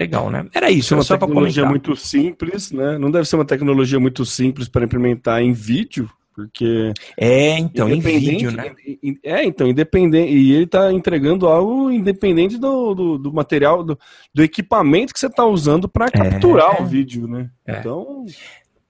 [0.00, 0.46] Legal, né?
[0.52, 0.94] Era isso.
[0.94, 2.98] É uma tecnologia muito simples, né?
[2.98, 8.00] Não deve ser uma tecnologia muito simples para implementar em vídeo, porque é então em
[8.00, 8.74] vídeo, né?
[9.22, 13.98] É então independente e ele está entregando algo independente do, do, do material do,
[14.32, 16.82] do, equipamento que você está usando para capturar é.
[16.82, 17.48] o vídeo, né?
[17.64, 17.78] É.
[17.78, 18.26] Então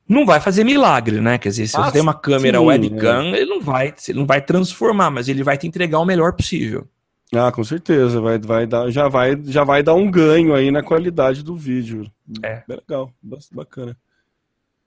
[0.08, 1.36] não vai fazer milagre, né?
[1.38, 3.40] Quer dizer, se ah, você tem uma câmera sim, webcam, é.
[3.40, 6.88] ele não vai, ele não vai transformar, mas ele vai te entregar o melhor possível.
[7.34, 10.82] Ah, com certeza, vai, vai dar, já vai, já vai dar um ganho aí na
[10.82, 12.10] qualidade do vídeo.
[12.42, 13.10] É, legal,
[13.50, 13.96] bacana.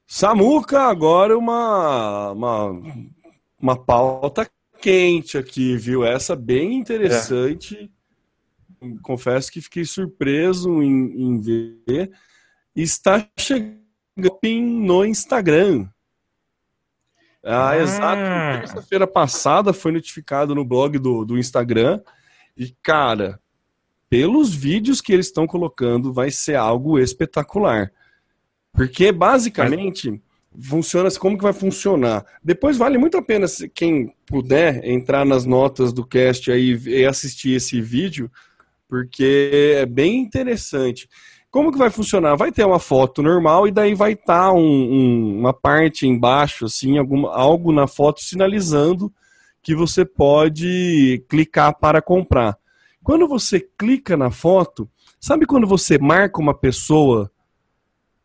[0.08, 2.82] Samuca, agora uma, uma
[3.60, 6.06] uma pauta quente aqui, viu?
[6.06, 7.92] Essa bem interessante.
[8.82, 8.88] É.
[9.02, 12.12] Confesso que fiquei surpreso em, em ver.
[12.76, 13.82] Está chegando
[14.46, 15.90] no Instagram.
[17.44, 17.78] Ah, ah.
[17.78, 18.62] exato.
[18.62, 22.02] Terça-feira passada foi notificado no blog do, do Instagram
[22.56, 23.40] e, cara,
[24.10, 27.92] pelos vídeos que eles estão colocando, vai ser algo espetacular.
[28.78, 30.22] Porque, basicamente,
[30.62, 32.24] funciona como que vai funcionar.
[32.44, 37.56] Depois vale muito a pena, quem puder, entrar nas notas do cast aí e assistir
[37.56, 38.30] esse vídeo,
[38.88, 41.10] porque é bem interessante.
[41.50, 42.36] Como que vai funcionar?
[42.36, 46.66] Vai ter uma foto normal e daí vai estar tá um, um, uma parte embaixo,
[46.66, 49.12] assim, alguma, algo na foto sinalizando
[49.64, 52.56] que você pode clicar para comprar.
[53.04, 54.88] Quando você clica na foto,
[55.20, 57.32] sabe quando você marca uma pessoa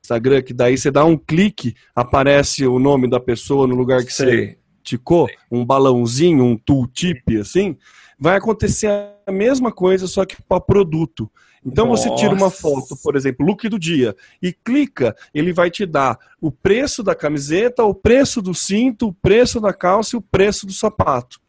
[0.05, 4.13] Instagram, que daí você dá um clique, aparece o nome da pessoa no lugar que
[4.13, 4.27] Sei.
[4.27, 7.77] você ticou, um balãozinho, um tooltip, assim,
[8.19, 8.89] vai acontecer
[9.25, 11.31] a mesma coisa, só que para produto.
[11.65, 12.09] Então Nossa.
[12.09, 16.19] você tira uma foto, por exemplo, look do dia, e clica, ele vai te dar
[16.41, 20.67] o preço da camiseta, o preço do cinto, o preço da calça e o preço
[20.67, 21.41] do sapato.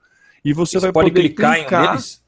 [0.45, 2.22] E você, você vai pode poder clicar, clicar em, um deles?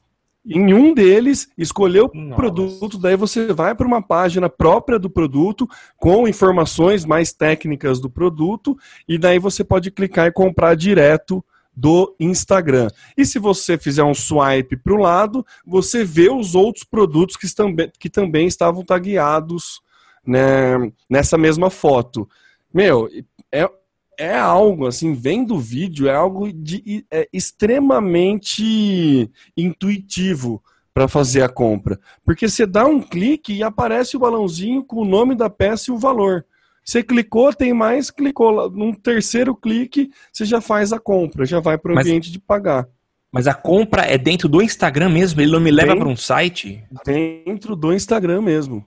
[0.46, 2.36] Em um deles, escolher o Nossa.
[2.36, 8.08] produto, daí você vai para uma página própria do produto, com informações mais técnicas do
[8.08, 8.78] produto,
[9.08, 12.88] e daí você pode clicar e comprar direto do Instagram.
[13.16, 17.52] E se você fizer um swipe para o lado, você vê os outros produtos que,
[17.54, 19.80] também, que também estavam tagueados
[20.24, 22.28] né, nessa mesma foto.
[22.72, 23.08] Meu,
[23.52, 23.68] é,
[24.18, 30.62] é algo, assim, vendo o vídeo, é algo de, é extremamente intuitivo
[30.94, 32.00] para fazer a compra.
[32.24, 35.94] Porque você dá um clique e aparece o balãozinho com o nome da peça e
[35.94, 36.44] o valor.
[36.82, 41.76] Você clicou, tem mais, clicou num terceiro clique, você já faz a compra, já vai
[41.76, 42.88] para o ambiente de pagar.
[43.30, 45.40] Mas a compra é dentro do Instagram mesmo?
[45.40, 46.82] Ele não me leva para um site?
[47.04, 48.84] Dentro do Instagram mesmo.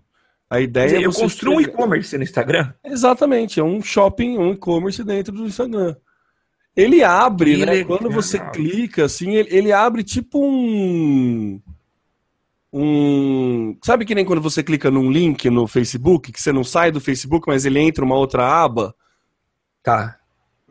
[0.49, 2.73] A ideia dizer, é eu construo um e-commerce no Instagram?
[2.83, 5.95] Exatamente, é um shopping, um e-commerce dentro do Instagram.
[6.75, 7.71] Ele abre, que né?
[7.73, 7.97] Legal.
[7.97, 11.61] Quando você clica, assim, ele, ele abre tipo um
[12.71, 13.77] um.
[13.83, 17.01] Sabe que nem quando você clica num link no Facebook, que você não sai do
[17.01, 18.95] Facebook, mas ele entra uma outra aba?
[19.83, 20.17] Tá.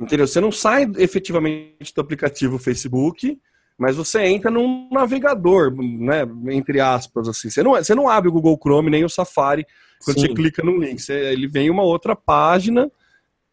[0.00, 0.26] Entendeu?
[0.26, 3.38] Você não sai efetivamente do aplicativo Facebook,
[3.78, 6.26] mas você entra num navegador, né?
[6.50, 7.48] Entre aspas, assim.
[7.48, 9.64] Você não, você não abre o Google Chrome nem o Safari
[10.04, 10.26] quando Sim.
[10.26, 11.00] você clica no link.
[11.00, 12.90] Você, ele vem uma outra página.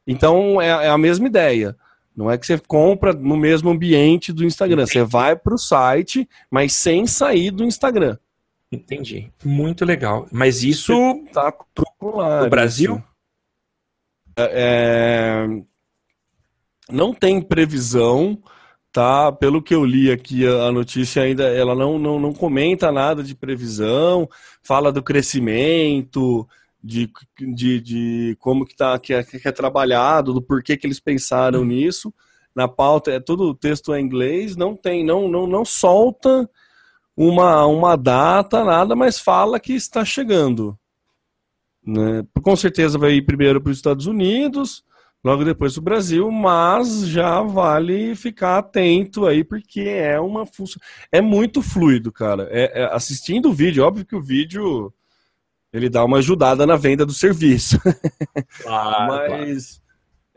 [0.07, 1.75] Então é, é, a mesma ideia.
[2.15, 4.88] Não é que você compra no mesmo ambiente do Instagram.
[4.88, 8.17] Você vai para o site, mas sem sair do Instagram.
[8.71, 9.31] Entendi.
[9.43, 10.27] Muito legal.
[10.31, 10.93] Mas isso
[11.31, 11.53] tá
[12.01, 13.03] no Brasil?
[14.38, 15.61] É, é,
[16.89, 18.41] não tem previsão,
[18.95, 19.29] tá?
[19.29, 23.36] Pelo que eu li aqui, a notícia ainda ela não, não, não comenta nada de
[23.36, 24.25] previsão,
[24.63, 26.47] fala do crescimento,
[26.81, 31.01] de, de, de como que, tá, que, é, que é trabalhado, do porquê que eles
[31.01, 31.65] pensaram hum.
[31.65, 32.13] nisso.
[32.55, 36.49] Na pauta, é todo o texto é em inglês, não tem, não, não, não solta
[37.17, 40.79] uma, uma data, nada, mas fala que está chegando.
[41.86, 42.25] Né?
[42.41, 44.86] Com certeza vai ir primeiro para os Estados Unidos,
[45.25, 50.79] logo depois para o Brasil, mas já vale ficar atento aí, porque é uma função.
[51.11, 52.47] É muito fluido, cara.
[52.51, 54.93] É, é, assistindo o vídeo, óbvio que o vídeo
[55.73, 57.79] ele dá uma ajudada na venda do serviço.
[58.62, 59.77] Claro, mas.
[59.77, 59.85] Claro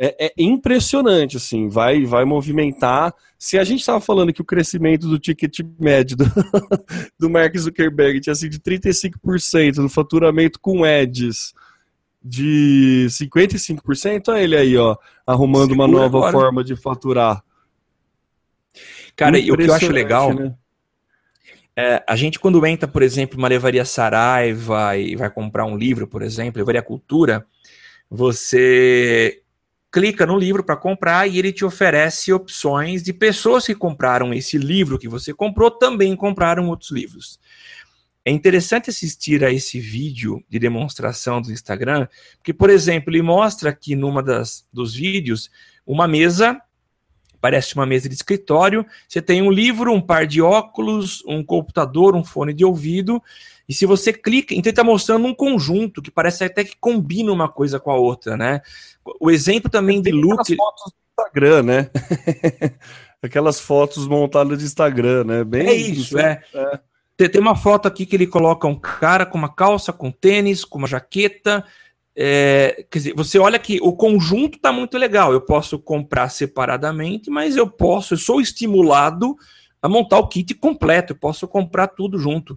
[0.00, 3.12] é, é, impressionante, assim, vai, vai movimentar.
[3.36, 6.24] Se a gente estava falando que o crescimento do ticket médio do,
[7.18, 11.52] do Mark Zuckerberg tinha sido de 35%, do faturamento com ads
[12.22, 14.96] de 55%, olha ele aí, ó,
[15.26, 16.32] arrumando Segura uma nova agora.
[16.32, 17.42] forma de faturar.
[19.16, 20.54] Cara, e o que eu acho legal, né?
[21.76, 26.06] é, a gente quando entra, por exemplo, uma levaria Saraiva e vai comprar um livro,
[26.06, 27.46] por exemplo, levaria Cultura,
[28.10, 29.42] você
[29.90, 34.58] clica no livro para comprar e ele te oferece opções de pessoas que compraram esse
[34.58, 37.40] livro que você comprou também compraram outros livros.
[38.28, 42.06] É interessante assistir a esse vídeo de demonstração do Instagram,
[42.36, 45.50] porque, por exemplo, ele mostra aqui numa das dos vídeos
[45.86, 46.60] uma mesa,
[47.40, 52.14] parece uma mesa de escritório, você tem um livro, um par de óculos, um computador,
[52.14, 53.22] um fone de ouvido,
[53.66, 57.32] e se você clica, então ele está mostrando um conjunto que parece até que combina
[57.32, 58.60] uma coisa com a outra, né?
[59.18, 60.54] O exemplo também de look.
[60.54, 61.90] fotos do Instagram, né?
[63.22, 65.44] Aquelas fotos montadas de Instagram, né?
[65.44, 66.42] Bem é isso, é.
[66.52, 66.87] é.
[67.26, 70.78] Tem uma foto aqui que ele coloca um cara com uma calça, com tênis, com
[70.78, 71.64] uma jaqueta.
[72.16, 75.32] É, quer dizer, você olha que o conjunto está muito legal.
[75.32, 79.36] Eu posso comprar separadamente, mas eu posso, eu sou estimulado
[79.82, 81.12] a montar o kit completo.
[81.12, 82.56] Eu posso comprar tudo junto.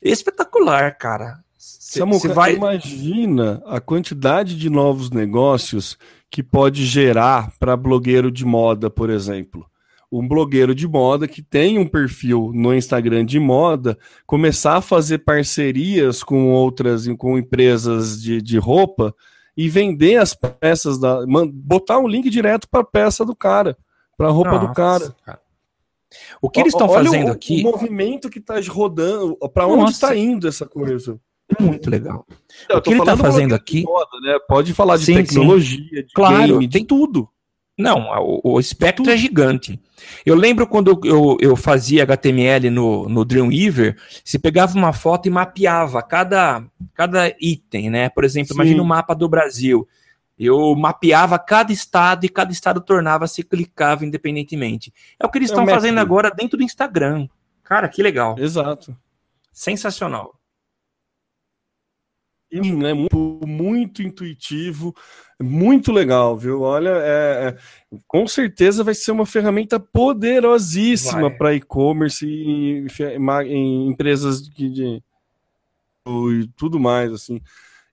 [0.00, 1.38] Espetacular, cara.
[1.56, 2.56] Samuca, vai...
[2.56, 5.96] imagina a quantidade de novos negócios
[6.28, 9.70] que pode gerar para blogueiro de moda, por exemplo
[10.12, 13.96] um blogueiro de moda que tem um perfil no Instagram de moda
[14.26, 19.14] começar a fazer parcerias com outras, com empresas de, de roupa
[19.56, 21.24] e vender as peças da.
[21.52, 23.76] botar um link direto para a peça do cara,
[24.16, 25.16] para a roupa Nossa, do cara.
[25.24, 25.42] cara.
[26.42, 27.60] O que eles estão fazendo o, aqui?
[27.60, 31.18] O movimento que está rodando, para onde está indo essa coisa?
[31.58, 32.26] Muito legal.
[32.70, 33.82] o que ele está fazendo aqui?
[33.82, 34.38] Moda, né?
[34.46, 36.06] Pode falar de sim, tecnologia, sim.
[36.06, 37.28] de claro, game, de tudo.
[37.78, 39.80] Não, o, o espectro é gigante.
[40.26, 45.30] Eu lembro quando eu, eu fazia HTML no, no Dreamweaver, você pegava uma foto e
[45.30, 46.64] mapeava cada,
[46.94, 48.08] cada item, né?
[48.10, 49.88] Por exemplo, imagina o mapa do Brasil.
[50.38, 54.92] Eu mapeava cada estado e cada estado tornava-se clicável independentemente.
[55.18, 57.28] É o que eles é estão fazendo agora dentro do Instagram.
[57.62, 58.36] Cara, que legal.
[58.38, 58.94] Exato.
[59.52, 60.34] Sensacional
[62.60, 62.92] né?
[62.92, 64.94] Muito, muito intuitivo,
[65.40, 66.60] muito legal, viu?
[66.62, 72.86] Olha, é, é, com certeza vai ser uma ferramenta poderosíssima para e-commerce e
[73.46, 75.02] em empresas de, de,
[76.06, 77.40] e tudo mais, assim.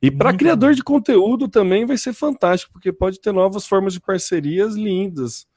[0.01, 3.99] E para criador de conteúdo também vai ser fantástico, porque pode ter novas formas de
[3.99, 5.47] parcerias lindas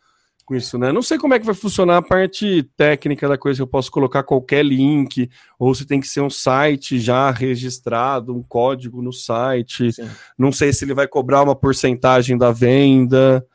[0.44, 0.92] com isso, né?
[0.92, 4.22] Não sei como é que vai funcionar a parte técnica da coisa, eu posso colocar
[4.22, 9.92] qualquer link, ou se tem que ser um site já registrado, um código no site.
[9.92, 10.08] Sim.
[10.38, 13.46] Não sei se ele vai cobrar uma porcentagem da venda,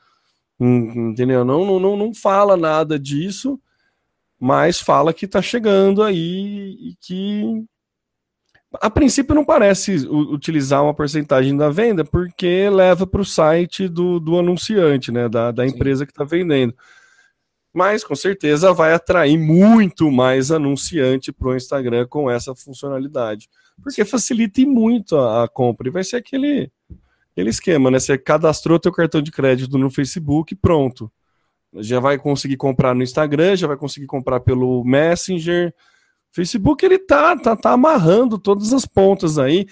[0.60, 1.44] hum, entendeu?
[1.44, 3.60] Não, não, não fala nada disso,
[4.40, 7.66] mas fala que está chegando aí e que
[8.74, 14.20] a princípio não parece utilizar uma porcentagem da venda, porque leva para o site do,
[14.20, 15.30] do anunciante, né?
[15.30, 16.76] Da, da empresa que está vendendo.
[17.74, 23.48] Mas com certeza vai atrair muito mais anunciante para o Instagram com essa funcionalidade.
[23.82, 25.88] Porque facilita muito a, a, compra.
[25.88, 26.72] E vai ser aquele,
[27.32, 28.00] aquele esquema, né?
[28.00, 31.12] Você cadastrou teu cartão de crédito no Facebook, pronto.
[31.76, 35.74] Já vai conseguir comprar no Instagram, já vai conseguir comprar pelo Messenger
[36.38, 39.66] Facebook ele tá, tá, tá amarrando todas as pontas aí.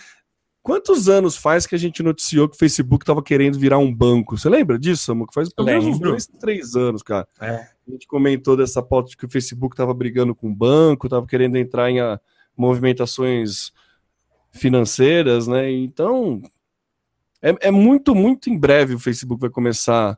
[0.64, 4.36] Quantos anos faz que a gente noticiou que o Facebook estava querendo virar um banco?
[4.36, 5.28] Você lembra disso, Samu?
[5.32, 7.28] Faz pelo menos uns dois, três anos, cara.
[7.40, 7.68] É.
[7.88, 11.28] A gente comentou dessa pauta de que o Facebook estava brigando com o banco, estava
[11.28, 12.20] querendo entrar em a,
[12.58, 13.72] movimentações
[14.52, 15.72] financeiras, né?
[15.72, 16.42] Então,
[17.44, 20.18] é, é, muito, muito em breve o Facebook vai começar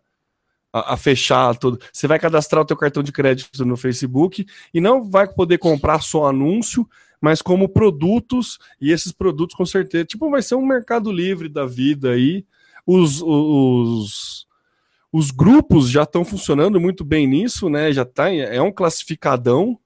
[0.71, 1.79] a, a, fechar tudo.
[1.91, 6.01] Você vai cadastrar o teu cartão de crédito no Facebook e não vai poder comprar
[6.01, 6.87] só anúncio,
[7.19, 11.65] mas como produtos, e esses produtos com certeza, tipo, vai ser um mercado livre da
[11.65, 12.45] vida aí.
[12.85, 14.47] Os, os,
[15.11, 17.91] os grupos já estão funcionando muito bem nisso, né?
[17.91, 19.77] Já tá, é um classificadão.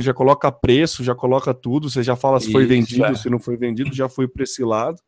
[0.00, 3.14] Já coloca preço, já coloca tudo, você já fala se foi Isso, vendido, é.
[3.16, 5.02] se não foi vendido, já foi para esse lado.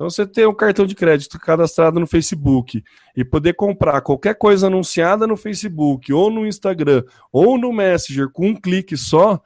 [0.00, 2.82] Então, você ter um cartão de crédito cadastrado no Facebook
[3.14, 8.48] e poder comprar qualquer coisa anunciada no Facebook, ou no Instagram, ou no Messenger com
[8.48, 9.38] um clique só,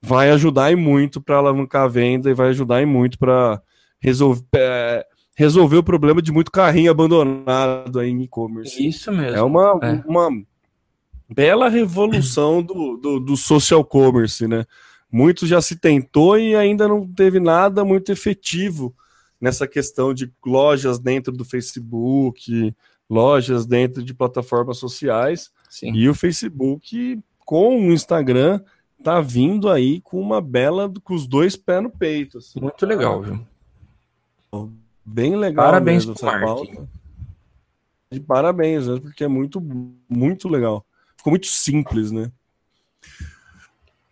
[0.00, 3.60] vai ajudar e muito para alavancar a venda e vai ajudar e muito para
[3.98, 5.04] resolver, é,
[5.36, 8.86] resolver o problema de muito carrinho abandonado aí em e-commerce.
[8.86, 9.36] Isso mesmo.
[9.36, 10.02] É uma, é.
[10.06, 10.30] uma
[11.28, 14.64] bela revolução do, do, do social commerce, né?
[15.10, 18.94] Muito já se tentou e ainda não teve nada muito efetivo
[19.40, 22.74] nessa questão de lojas dentro do Facebook,
[23.08, 25.50] lojas dentro de plataformas sociais.
[25.68, 25.92] Sim.
[25.92, 28.60] E o Facebook, com o Instagram,
[29.02, 32.38] tá vindo aí com uma bela, com os dois pés no peito.
[32.38, 32.60] Assim.
[32.60, 33.46] Muito legal, viu?
[35.04, 35.66] Bem legal.
[35.66, 36.88] Parabéns mesmo,
[38.10, 38.98] De parabéns, né?
[39.00, 39.60] porque é muito,
[40.08, 40.86] muito legal.
[41.16, 42.30] Ficou muito simples, né?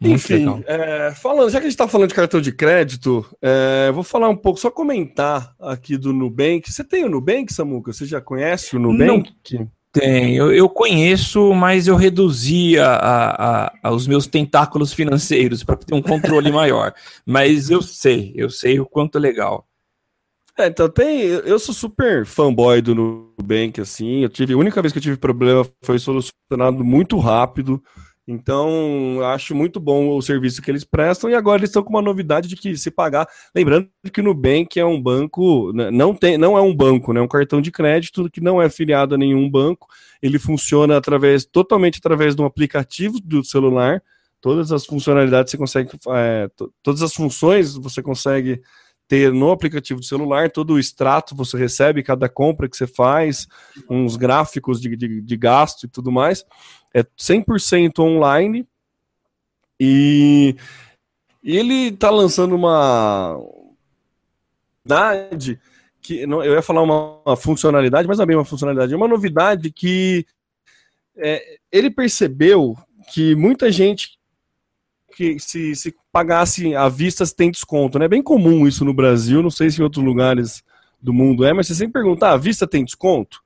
[0.03, 3.91] Muito Enfim, é, falando, já que a gente está falando de cartão de crédito, é,
[3.93, 6.73] vou falar um pouco, só comentar aqui do Nubank.
[6.73, 7.93] Você tem o Nubank, Samuca?
[7.93, 9.33] Você já conhece o Nubank?
[9.55, 15.63] Não tem, eu, eu conheço, mas eu reduzi a, a, a, os meus tentáculos financeiros
[15.63, 16.95] para ter um controle maior.
[17.27, 19.69] Mas eu sei, eu sei o quanto é legal.
[20.59, 21.21] É, então tem.
[21.21, 24.23] Eu sou super fanboy do Nubank, assim.
[24.23, 24.55] Eu tive.
[24.55, 27.83] A única vez que eu tive problema foi solucionado muito rápido.
[28.27, 32.03] Então, acho muito bom o serviço que eles prestam e agora eles estão com uma
[32.03, 36.39] novidade de que se pagar, lembrando que o Nubank é um banco, né, não tem,
[36.39, 39.19] não é um banco, né, é um cartão de crédito que não é afiliado a
[39.19, 39.89] nenhum banco,
[40.23, 44.01] ele funciona através totalmente através de um aplicativo do celular.
[44.41, 46.49] Todas as funcionalidades você consegue, é,
[46.83, 48.61] todas as funções você consegue
[49.13, 53.47] ter no aplicativo do celular, todo o extrato você recebe, cada compra que você faz,
[53.91, 56.47] uns gráficos de, de, de gasto e tudo mais.
[56.95, 58.67] É 100% online.
[59.79, 60.57] E
[61.45, 63.39] ele está lançando uma
[64.83, 65.61] novidade
[66.01, 68.97] que não, eu ia falar uma, uma, funcionalidade, mas não é bem uma funcionalidade, é
[68.97, 70.25] uma novidade que
[71.19, 72.79] é, ele percebeu
[73.13, 74.19] que muita gente
[75.23, 78.07] que se, se pagasse à vista tem desconto, né?
[78.07, 80.65] É bem comum isso no Brasil, não sei se em outros lugares
[81.01, 83.41] do mundo é, mas você sempre pergunta, ah, à vista tem desconto?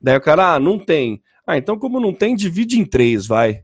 [0.00, 1.20] Daí o cara, ah, não tem.
[1.46, 3.62] Ah, então como não tem, divide em três, vai.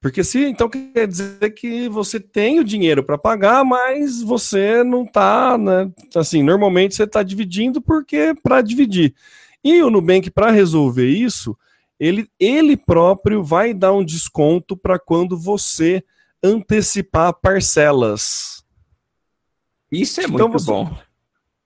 [0.00, 5.04] Porque se então quer dizer que você tem o dinheiro para pagar, mas você não
[5.04, 5.90] tá, né?
[6.14, 9.14] Assim, normalmente você está dividindo porque para dividir.
[9.64, 11.56] E o Nubank para resolver isso,
[11.98, 16.04] ele ele próprio vai dar um desconto para quando você
[16.42, 18.64] antecipar parcelas.
[19.90, 20.96] Isso é então, muito você, bom.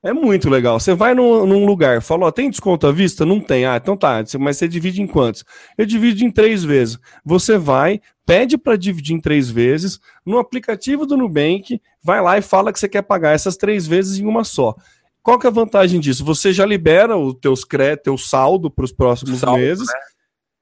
[0.03, 0.81] É muito legal.
[0.81, 3.25] Você vai num, num lugar, fala, ó, tem desconto à vista?
[3.25, 3.65] Não tem.
[3.65, 4.23] Ah, então tá.
[4.41, 5.45] Mas você divide em quantos?
[5.79, 6.99] Eu divido em três vezes.
[7.25, 12.43] Você vai, pede para dividir em três vezes, no aplicativo do Nubank, vai lá e
[12.43, 14.75] fala que você quer pagar essas três vezes em uma só.
[15.23, 16.25] Qual que é a vantagem disso?
[16.25, 19.95] Você já libera o teus crédito, teu saldo para os próximos saldo, meses né?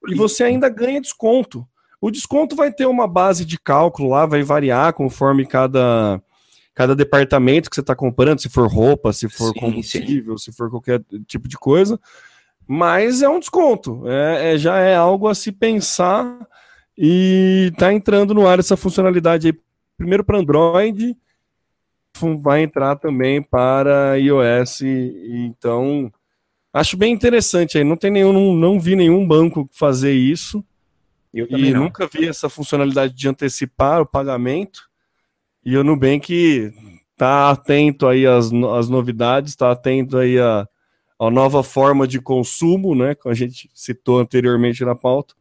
[0.09, 1.67] e você ainda ganha desconto.
[2.01, 6.19] O desconto vai ter uma base de cálculo lá, vai variar conforme cada
[6.73, 10.45] cada departamento que você está comprando, se for roupa, se for sim, combustível, sim.
[10.51, 11.99] se for qualquer tipo de coisa.
[12.65, 16.39] Mas é um desconto, é, é já é algo a se pensar
[16.97, 19.53] e está entrando no ar essa funcionalidade aí,
[19.97, 21.15] primeiro para Android,
[22.41, 26.11] vai entrar também para iOS, então
[26.73, 30.63] acho bem interessante aí, não tem nenhum, não, não vi nenhum banco fazer isso.
[31.33, 31.83] Eu e não.
[31.83, 34.89] nunca vi essa funcionalidade de antecipar o pagamento.
[35.63, 36.73] E o Nubank
[37.15, 40.67] tá atento aí às, às novidades, está atento aí à,
[41.19, 43.15] à nova forma de consumo, né?
[43.15, 45.35] Que a gente citou anteriormente na pauta,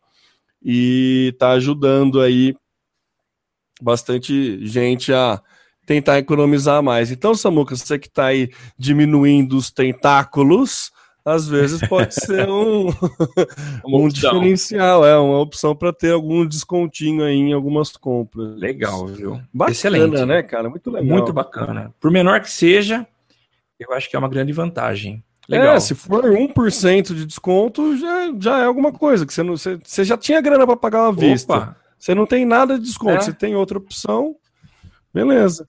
[0.62, 2.54] e está ajudando aí
[3.80, 5.42] bastante gente a
[5.86, 7.10] tentar economizar mais.
[7.10, 10.92] Então, Samuca, você que está aí diminuindo os tentáculos,
[11.24, 12.88] às vezes pode ser um,
[13.86, 18.58] um diferencial, é uma opção para ter algum descontinho aí em algumas compras.
[18.58, 19.40] Legal, viu?
[19.52, 20.68] Bacana, Excelente, né, cara?
[20.68, 21.06] Muito legal.
[21.06, 21.94] Muito bacana.
[22.00, 23.06] Por menor que seja,
[23.78, 25.22] eu acho que é uma grande vantagem.
[25.48, 25.74] Legal.
[25.74, 29.80] É, se for 1% de desconto, já, já é alguma coisa, que você, não, você,
[29.82, 31.54] você já tinha grana para pagar uma vista.
[31.54, 31.76] Opa.
[31.98, 33.20] Você não tem nada de desconto, é.
[33.20, 34.34] você tem outra opção,
[35.12, 35.66] beleza.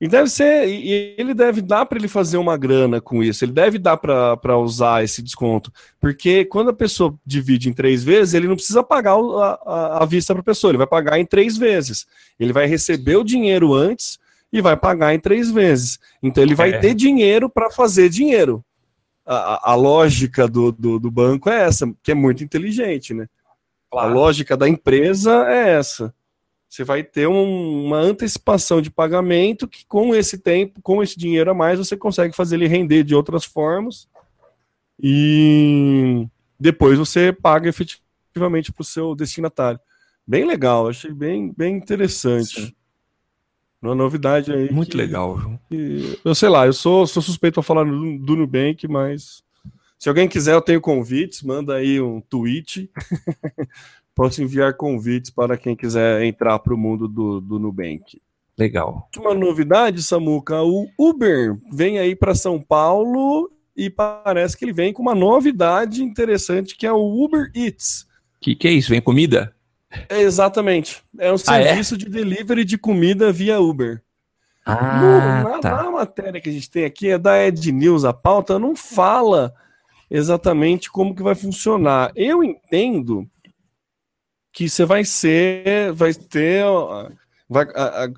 [0.00, 3.52] E deve ser, e ele deve dar para ele fazer uma grana com isso, ele
[3.52, 5.70] deve dar para usar esse desconto,
[6.00, 10.06] porque quando a pessoa divide em três vezes, ele não precisa pagar a, a, a
[10.06, 12.06] vista para a pessoa, ele vai pagar em três vezes.
[12.38, 14.18] Ele vai receber o dinheiro antes
[14.50, 15.98] e vai pagar em três vezes.
[16.22, 16.78] Então ele vai é.
[16.78, 18.64] ter dinheiro para fazer dinheiro.
[19.26, 23.28] A, a, lógica do, do, do, banco é essa, que é muito inteligente, né?
[23.90, 24.08] Claro.
[24.08, 26.12] A lógica da empresa é essa
[26.70, 31.50] você vai ter um, uma antecipação de pagamento que com esse tempo, com esse dinheiro
[31.50, 34.08] a mais, você consegue fazer ele render de outras formas
[35.02, 39.80] e depois você paga efetivamente para o seu destinatário.
[40.24, 42.66] Bem legal, achei bem, bem interessante.
[42.66, 42.72] Sim.
[43.82, 44.70] Uma novidade aí.
[44.70, 45.58] Muito que, legal.
[45.68, 49.42] Que, eu sei lá, eu sou, sou suspeito a falar do, do Nubank, mas
[49.98, 52.90] se alguém quiser, eu tenho convites, manda aí um tweet.
[54.20, 58.20] posso enviar convites para quem quiser entrar para o mundo do, do Nubank.
[58.58, 59.08] Legal.
[59.16, 64.92] Uma novidade, Samuca, o Uber vem aí para São Paulo e parece que ele vem
[64.92, 68.06] com uma novidade interessante que é o Uber Eats.
[68.38, 68.90] Que que é isso?
[68.90, 69.54] Vem comida?
[70.10, 71.02] É, exatamente.
[71.18, 71.98] É um serviço ah, é?
[72.00, 74.02] de delivery de comida via Uber.
[74.66, 75.00] Ah,
[75.42, 75.82] no, na, tá.
[75.82, 79.54] na matéria que a gente tem aqui é da Ed News, a pauta não fala
[80.10, 82.12] exatamente como que vai funcionar.
[82.14, 83.26] Eu entendo
[84.52, 86.64] que você vai ser, vai ter,
[87.48, 88.08] vai, a, a,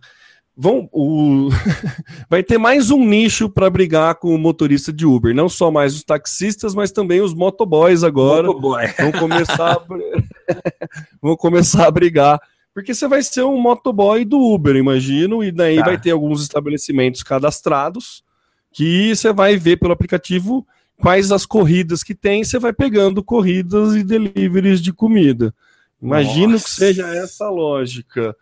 [0.56, 1.48] vão, o,
[2.28, 5.94] vai ter mais um nicho para brigar com o motorista de Uber, não só mais
[5.94, 8.86] os taxistas, mas também os motoboys agora Motoboy.
[8.98, 9.84] vão começar, a,
[11.20, 12.40] vão começar a brigar.
[12.74, 15.84] Porque você vai ser um motoboy do Uber, imagino, e daí tá.
[15.84, 18.24] vai ter alguns estabelecimentos cadastrados
[18.72, 20.66] que você vai ver pelo aplicativo
[20.98, 25.54] quais as corridas que tem, você vai pegando corridas e deliveries de comida.
[26.02, 26.64] Imagino Nossa.
[26.64, 28.36] que seja essa a lógica,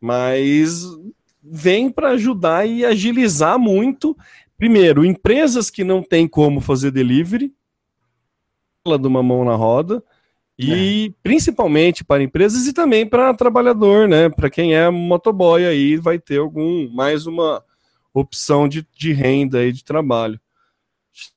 [0.00, 0.84] mas
[1.42, 4.16] vem para ajudar e agilizar muito.
[4.56, 7.52] Primeiro, empresas que não têm como fazer delivery,
[8.86, 10.02] de uma mão na roda,
[10.56, 11.14] e é.
[11.22, 14.28] principalmente para empresas e também para trabalhador, né?
[14.28, 17.64] Para quem é motoboy aí, vai ter algum mais uma
[18.14, 20.40] opção de, de renda aí de trabalho.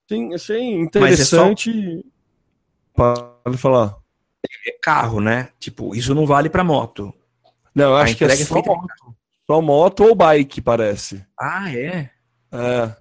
[0.08, 1.70] Sim, achei interessante.
[1.70, 2.04] É
[2.96, 3.44] só...
[3.44, 4.03] Pode falar.
[4.66, 5.50] É carro, né?
[5.60, 7.14] Tipo, isso não vale para moto.
[7.74, 9.16] Não, eu acho que é, é só moto.
[9.46, 11.26] Só moto ou bike, parece.
[11.40, 12.10] Ah, é?
[12.52, 12.96] É.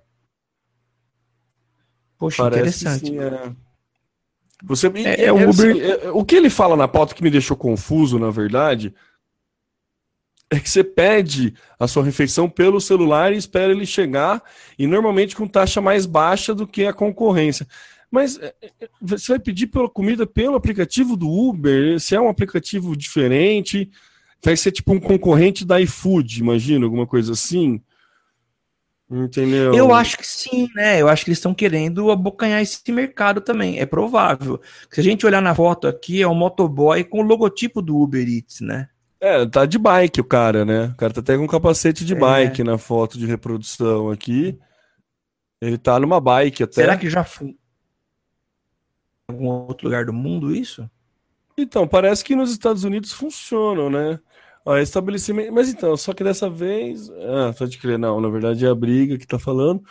[2.18, 3.07] Poxa, parece interessante.
[3.07, 3.53] Sim, é.
[4.64, 5.51] Você, é, é, o, Uber...
[5.51, 8.95] Assim, o que ele fala na pauta que me deixou confuso, na verdade,
[10.49, 14.43] é que você pede a sua refeição pelo celular e espera ele chegar,
[14.78, 17.66] e normalmente com taxa mais baixa do que a concorrência.
[18.13, 21.99] Mas é, é, você vai pedir pela comida pelo aplicativo do Uber?
[21.99, 23.91] Se é um aplicativo diferente,
[24.45, 27.81] vai ser tipo um concorrente da iFood, imagina, alguma coisa assim?
[29.11, 29.75] Entendeu?
[29.75, 31.01] Eu acho que sim, né?
[31.01, 33.79] Eu acho que eles estão querendo abocanhar esse mercado também.
[33.79, 34.61] É provável.
[34.91, 38.27] Se a gente olhar na foto aqui, é um motoboy com o logotipo do Uber
[38.29, 38.89] Eats, né?
[39.21, 40.87] É, tá de bike o cara, né?
[40.87, 42.17] O cara tá até com um capacete de é.
[42.17, 44.59] bike na foto de reprodução aqui.
[45.63, 46.75] Ele tá numa bike até.
[46.75, 47.55] Será que já foi
[49.29, 50.89] algum outro lugar do mundo isso?
[51.57, 54.18] Então, parece que nos Estados Unidos funcionam, né?
[54.64, 55.53] Ó, estabelecimento.
[55.53, 57.11] Mas então, só que dessa vez.
[57.11, 58.20] Ah, pode crer, não.
[58.20, 59.83] Na verdade é a briga que tá falando.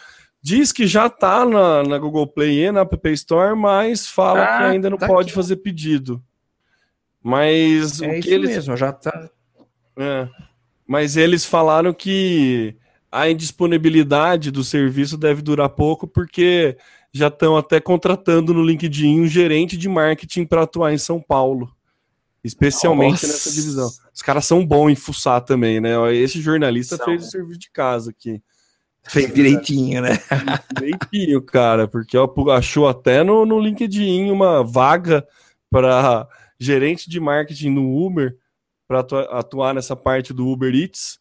[0.42, 4.58] Diz que já tá na, na Google Play e na App Store, mas fala ah,
[4.58, 5.36] que ainda não tá pode aqui.
[5.36, 6.24] fazer pedido.
[7.22, 8.50] Mas é o que eles...
[8.50, 9.30] mesmo, já tá.
[9.98, 10.28] É.
[10.88, 12.76] Mas eles falaram que
[13.12, 16.76] a indisponibilidade do serviço deve durar pouco, porque
[17.14, 21.70] já estão até contratando no LinkedIn um gerente de marketing para atuar em São Paulo.
[22.44, 23.28] Especialmente Nossa.
[23.28, 23.90] nessa divisão.
[24.14, 25.94] Os caras são bons em fuçar também, né?
[26.16, 27.06] Esse jornalista são.
[27.06, 28.42] fez o serviço de casa aqui.
[29.04, 30.20] Fez direitinho, né?
[30.76, 35.26] Direitinho, cara, porque ó, achou até no, no LinkedIn uma vaga
[35.70, 36.28] para
[36.60, 38.36] gerente de marketing no Uber
[38.88, 39.00] para
[39.32, 41.20] atuar nessa parte do Uber Eats.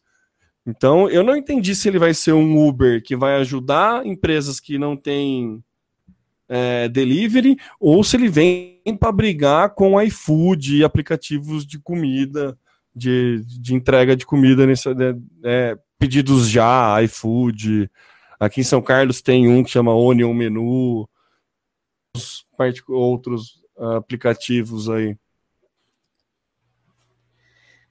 [0.65, 4.77] Então, eu não entendi se ele vai ser um Uber que vai ajudar empresas que
[4.77, 5.63] não têm
[6.53, 12.57] é, delivery ou se ele vem para brigar com iFood e aplicativos de comida,
[12.93, 14.89] de, de entrega de comida, nesse,
[15.45, 17.89] é, pedidos já, iFood.
[18.37, 21.07] Aqui em São Carlos tem um que chama Onion Menu,
[22.89, 25.15] outros aplicativos aí.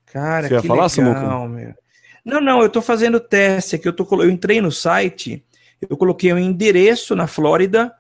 [0.05, 1.75] Cara, Você ia que falar, legal, meu.
[2.23, 3.89] Não, não, eu estou fazendo teste aqui.
[3.89, 5.43] Eu, tô, eu entrei no site,
[5.81, 7.95] eu coloquei um endereço na Flórida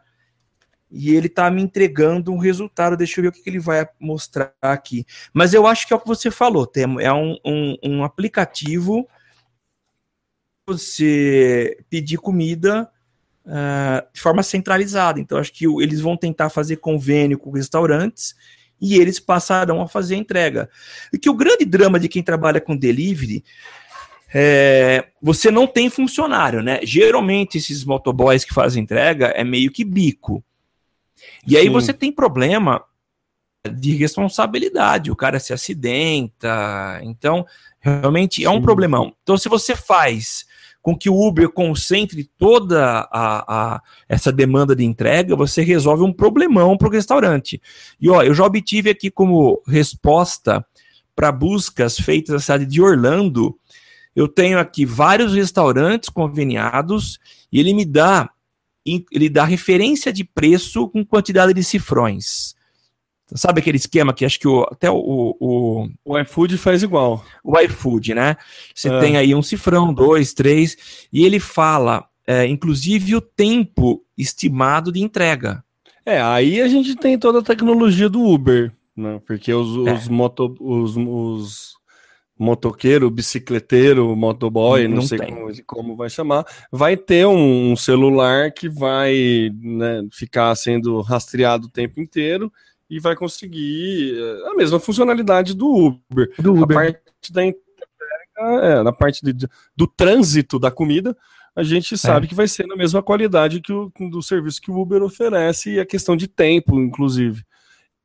[0.90, 2.96] e ele está me entregando um resultado.
[2.96, 5.06] Deixa eu ver o que, que, ele vai mostrar aqui.
[5.32, 9.06] Mas eu acho que é o que você falou, tem, é um, um, um aplicativo
[10.66, 12.88] você pedir comida
[13.44, 15.20] uh, de forma centralizada.
[15.20, 18.34] Então, acho que eles vão tentar fazer convênio com restaurantes
[18.80, 20.70] e eles passarão a fazer a entrega.
[21.12, 23.44] E que o grande drama de quem trabalha com delivery
[24.32, 26.80] é, você não tem funcionário, né?
[26.84, 30.44] Geralmente esses motoboys que fazem entrega é meio que bico.
[31.46, 31.56] E Sim.
[31.56, 32.84] aí você tem problema
[33.72, 37.44] de responsabilidade, o cara se acidenta, então
[37.78, 39.14] realmente é um problemão.
[39.22, 40.46] Então se você faz
[40.82, 46.12] com que o Uber concentre toda a, a, essa demanda de entrega, você resolve um
[46.12, 47.60] problemão para o restaurante.
[48.00, 50.64] E ó, eu já obtive aqui como resposta
[51.14, 53.58] para buscas feitas na cidade de Orlando,
[54.16, 57.18] eu tenho aqui vários restaurantes conveniados
[57.52, 58.30] e ele me dá
[58.84, 62.54] ele dá referência de preço com quantidade de cifrões.
[63.34, 65.88] Sabe aquele esquema que acho que o, até o, o.
[66.04, 67.24] O iFood faz igual.
[67.44, 68.36] O iFood, né?
[68.74, 69.00] Você é.
[69.00, 75.00] tem aí um cifrão, dois, três, e ele fala, é, inclusive, o tempo estimado de
[75.00, 75.62] entrega.
[76.04, 79.20] É, aí a gente tem toda a tecnologia do Uber, né?
[79.24, 79.92] Porque os, é.
[79.92, 81.79] os, moto, os, os
[82.40, 88.50] motoqueiro, bicicleteiro, motoboy, não, não sei como, como, vai chamar, vai ter um, um celular
[88.50, 92.50] que vai né, ficar sendo rastreado o tempo inteiro
[92.88, 95.68] e vai conseguir eh, a mesma funcionalidade do
[96.10, 96.32] Uber.
[96.38, 96.78] Do Uber.
[96.78, 97.42] A parte da
[98.42, 101.14] é, na parte de, do trânsito da comida,
[101.54, 102.28] a gente sabe é.
[102.30, 105.80] que vai ser na mesma qualidade que o do serviço que o Uber oferece e
[105.80, 107.44] a questão de tempo, inclusive.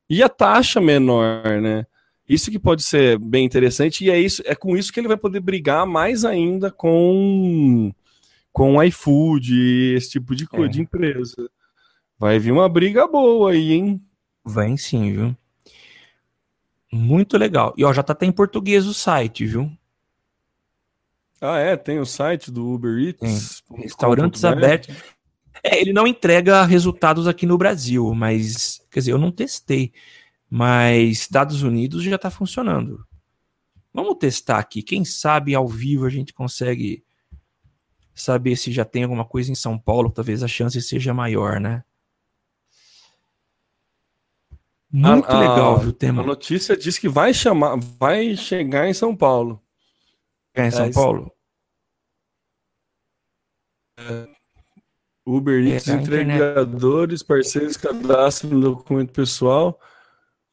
[0.09, 1.85] E a taxa menor, né?
[2.27, 5.17] Isso que pode ser bem interessante, e é, isso, é com isso que ele vai
[5.17, 7.91] poder brigar mais ainda com
[8.51, 10.69] com iFood e esse tipo de coisa, é.
[10.69, 11.49] de empresa.
[12.17, 14.01] Vai vir uma briga boa aí, hein?
[14.45, 15.37] Vem sim, viu?
[16.91, 17.73] Muito legal.
[17.77, 19.69] E ó, já tá até em português o site, viu?
[21.41, 21.75] Ah, é?
[21.75, 23.61] Tem o site do Uber Eats?
[23.61, 23.81] Tem.
[23.81, 24.95] Restaurantes abertos.
[25.61, 29.91] É, ele não entrega resultados aqui no Brasil, mas, quer dizer, eu não testei.
[30.57, 33.05] Mas Estados Unidos já está funcionando.
[33.93, 34.81] Vamos testar aqui.
[34.81, 37.03] Quem sabe ao vivo a gente consegue
[38.13, 40.09] saber se já tem alguma coisa em São Paulo.
[40.09, 41.83] Talvez a chance seja maior, né?
[44.89, 46.21] Muito a, legal, viu, o tema.
[46.21, 49.61] A notícia diz que vai chamar, vai chegar em São Paulo.
[50.53, 51.33] É em São é, Paulo?
[53.99, 54.29] É,
[55.25, 59.77] Uber Eats, é, entregadores, parceiros, cadastro no documento pessoal.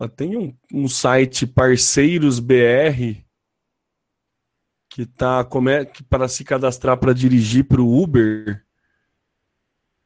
[0.09, 3.23] Tem um, um site Parceiros BR
[4.95, 8.63] que tá como é que para se cadastrar para dirigir para o Uber,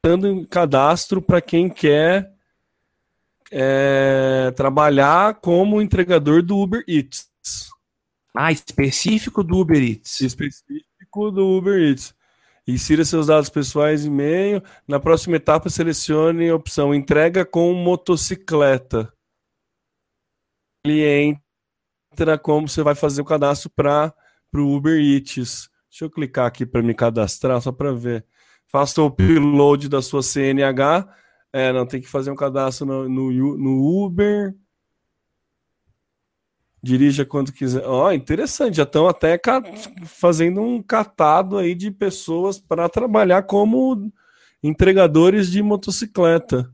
[0.03, 2.31] dando cadastro para quem quer
[3.51, 7.29] é, trabalhar como entregador do Uber Eats.
[8.33, 10.21] Ah, específico do Uber Eats.
[10.21, 12.15] Específico do Uber Eats.
[12.65, 14.63] Insira seus dados pessoais e e-mail.
[14.87, 19.11] Na próxima etapa, selecione a opção entrega com motocicleta
[20.89, 21.39] ele
[22.11, 24.13] entra como você vai fazer o cadastro para
[24.53, 25.69] o Uber Eats.
[25.89, 28.25] Deixa eu clicar aqui para me cadastrar, só para ver.
[28.67, 31.07] Faça o upload da sua CNH.
[31.53, 34.55] É, não, tem que fazer um cadastro no, no, no Uber.
[36.83, 37.83] Dirija quando quiser.
[37.85, 38.77] Ó, oh, interessante.
[38.77, 39.39] Já estão até
[40.05, 44.11] fazendo um catado aí de pessoas para trabalhar como
[44.61, 46.71] entregadores de motocicleta.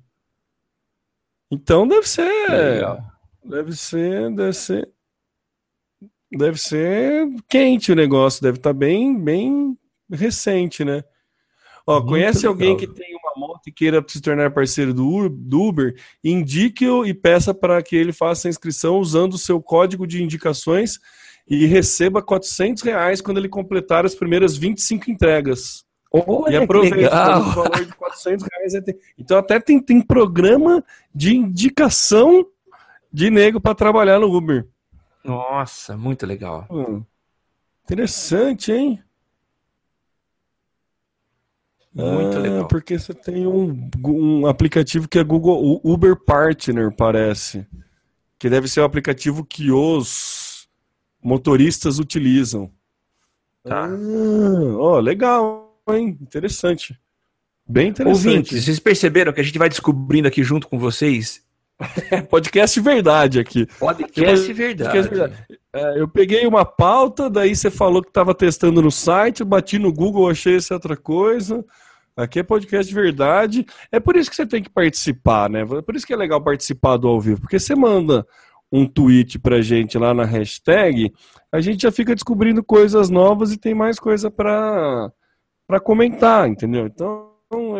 [1.49, 2.49] Então deve ser.
[2.49, 3.12] Legal.
[3.43, 4.89] Deve ser, deve ser.
[6.31, 9.77] Deve ser quente o negócio, deve estar tá bem, bem
[10.11, 11.03] recente, né?
[11.85, 12.53] Ó, Muito conhece legal.
[12.53, 15.29] alguém que tem uma moto e queira se tornar parceiro do,
[15.59, 15.95] Uber?
[16.23, 20.99] Indique-o e peça para que ele faça a inscrição usando o seu código de indicações
[21.47, 25.83] e receba 400 reais quando ele completar as primeiras 25 entregas.
[26.11, 28.73] Olha, e aproveita o valor de 400 reais.
[29.17, 30.83] Então até tem, tem programa
[31.13, 32.45] de indicação
[33.13, 34.67] de nego para trabalhar no Uber.
[35.23, 36.67] Nossa, muito legal.
[36.69, 37.03] Hum,
[37.83, 39.01] interessante, hein?
[41.93, 42.67] Muito ah, legal.
[42.67, 47.67] Porque você tem um, um aplicativo que é Google Uber Partner, parece.
[48.39, 50.67] Que deve ser o aplicativo que os
[51.21, 52.71] motoristas utilizam.
[53.63, 53.85] Tá.
[53.85, 56.17] Ah, ó, legal, hein?
[56.19, 56.99] Interessante.
[57.65, 58.27] Bem interessante.
[58.27, 61.42] Ouvintes, vocês perceberam que a gente vai descobrindo aqui junto com vocês
[62.29, 63.65] podcast verdade aqui.
[63.79, 64.89] Podcast eu, verdade.
[64.89, 65.45] Podcast verdade.
[65.73, 69.91] É, eu peguei uma pauta, daí você falou que estava testando no site, bati no
[69.91, 71.65] Google, achei essa outra coisa.
[72.15, 73.65] Aqui é podcast verdade.
[73.91, 75.61] É por isso que você tem que participar, né?
[75.61, 78.25] É por isso que é legal participar do ao vivo, porque você manda
[78.71, 81.13] um tweet pra gente lá na hashtag,
[81.51, 85.11] a gente já fica descobrindo coisas novas e tem mais coisa para
[85.67, 86.87] para comentar, entendeu?
[86.87, 87.32] Então,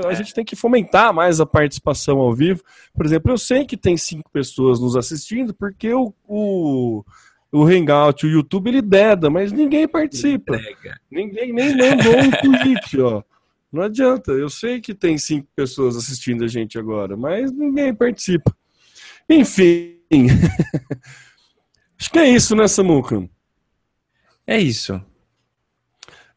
[0.06, 0.16] a é.
[0.16, 2.64] gente tem que fomentar mais a participação ao vivo.
[2.94, 7.04] Por exemplo, eu sei que tem cinco pessoas nos assistindo, porque o, o,
[7.52, 10.60] o Hangout, o YouTube, ele deda, mas ninguém participa.
[11.12, 13.24] Ninguém nem mandou um tweet, ó.
[13.72, 14.32] Não adianta.
[14.32, 18.56] Eu sei que tem cinco pessoas assistindo a gente agora, mas ninguém participa.
[19.28, 19.98] Enfim.
[22.00, 23.28] Acho que é isso, né, Samuca?
[24.46, 25.02] É isso.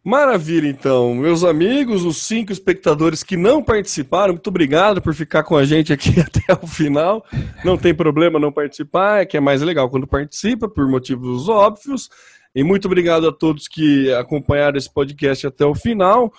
[0.06, 1.16] Maravilha, então.
[1.16, 5.92] Meus amigos, os cinco espectadores que não participaram, muito obrigado por ficar com a gente
[5.92, 7.26] aqui até o final.
[7.64, 12.08] Não tem problema não participar, é que é mais legal quando participa, por motivos óbvios.
[12.54, 16.32] E muito obrigado a todos que acompanharam esse podcast até o final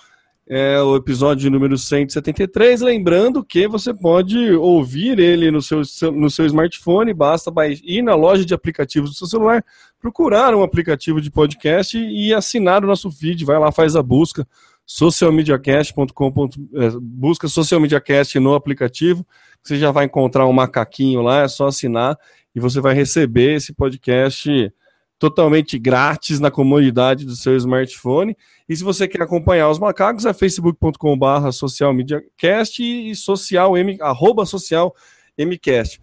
[0.50, 2.82] é o episódio número 173.
[2.82, 5.82] Lembrando que você pode ouvir ele no seu,
[6.12, 7.52] no seu smartphone, basta
[7.84, 9.64] ir na loja de aplicativos do seu celular,
[10.00, 13.44] procurar um aplicativo de podcast e assinar o nosso feed.
[13.44, 14.48] Vai lá, faz a busca,
[14.86, 16.50] socialmediacast.com.
[16.76, 19.26] É, busca Social Cast no aplicativo,
[19.62, 22.18] você já vai encontrar um macaquinho lá, é só assinar
[22.56, 24.74] e você vai receber esse podcast
[25.20, 28.36] totalmente grátis na comodidade do seu smartphone.
[28.68, 34.96] E se você quer acompanhar os macacos, é facebook.com.br socialmediacast e social, m, arroba social
[35.38, 36.00] mcast.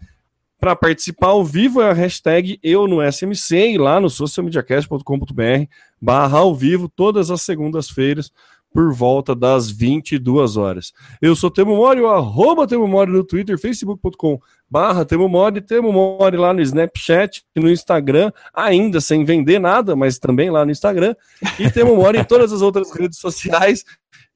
[0.59, 5.67] Para participar ao vivo é a hashtag eu no SMC e lá no socialmediacast.com.br
[6.01, 8.33] barra ao vivo todas as segundas-feiras
[8.75, 10.93] por volta das 22 horas.
[11.23, 15.93] Eu sou Temo Mori, o arroba Temo Mori no Twitter, facebook.com barra Temo Mori, Temo
[15.93, 21.15] Mori lá no Snapchat, no Instagram, ainda sem vender nada, mas também lá no Instagram,
[21.61, 23.85] e Temo Mori em todas as outras redes sociais,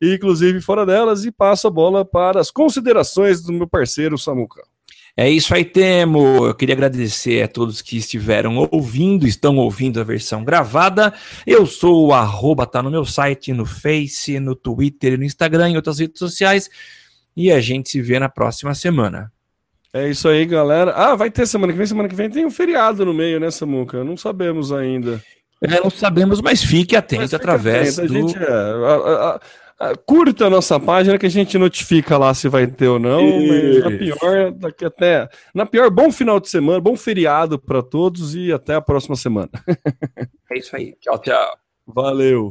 [0.01, 4.62] inclusive fora delas, e passo a bola para as considerações do meu parceiro Samuca.
[5.18, 6.46] É isso aí, Temo.
[6.46, 11.12] Eu queria agradecer a todos que estiveram ouvindo, estão ouvindo a versão gravada.
[11.44, 15.76] Eu sou o arroba, tá no meu site, no Face, no Twitter, no Instagram e
[15.76, 16.70] outras redes sociais.
[17.36, 19.32] E a gente se vê na próxima semana.
[19.92, 20.92] É isso aí, galera.
[20.92, 21.86] Ah, vai ter semana que vem.
[21.88, 24.04] Semana que vem tem um feriado no meio, né, Samuca?
[24.04, 25.20] Não sabemos ainda.
[25.60, 28.12] É, não sabemos, mas fique atento mas fique através atento.
[28.12, 28.18] do...
[28.18, 29.40] A gente, é, a, a,
[30.07, 33.22] curta a nossa página que a gente notifica lá se vai ter ou não.
[33.22, 35.29] Mas na pior, daqui até.
[35.55, 39.51] Na pior, bom final de semana, bom feriado para todos e até a próxima semana.
[40.51, 40.97] É isso aí.
[40.99, 41.59] Tchau, tchau.
[41.87, 42.51] Valeu.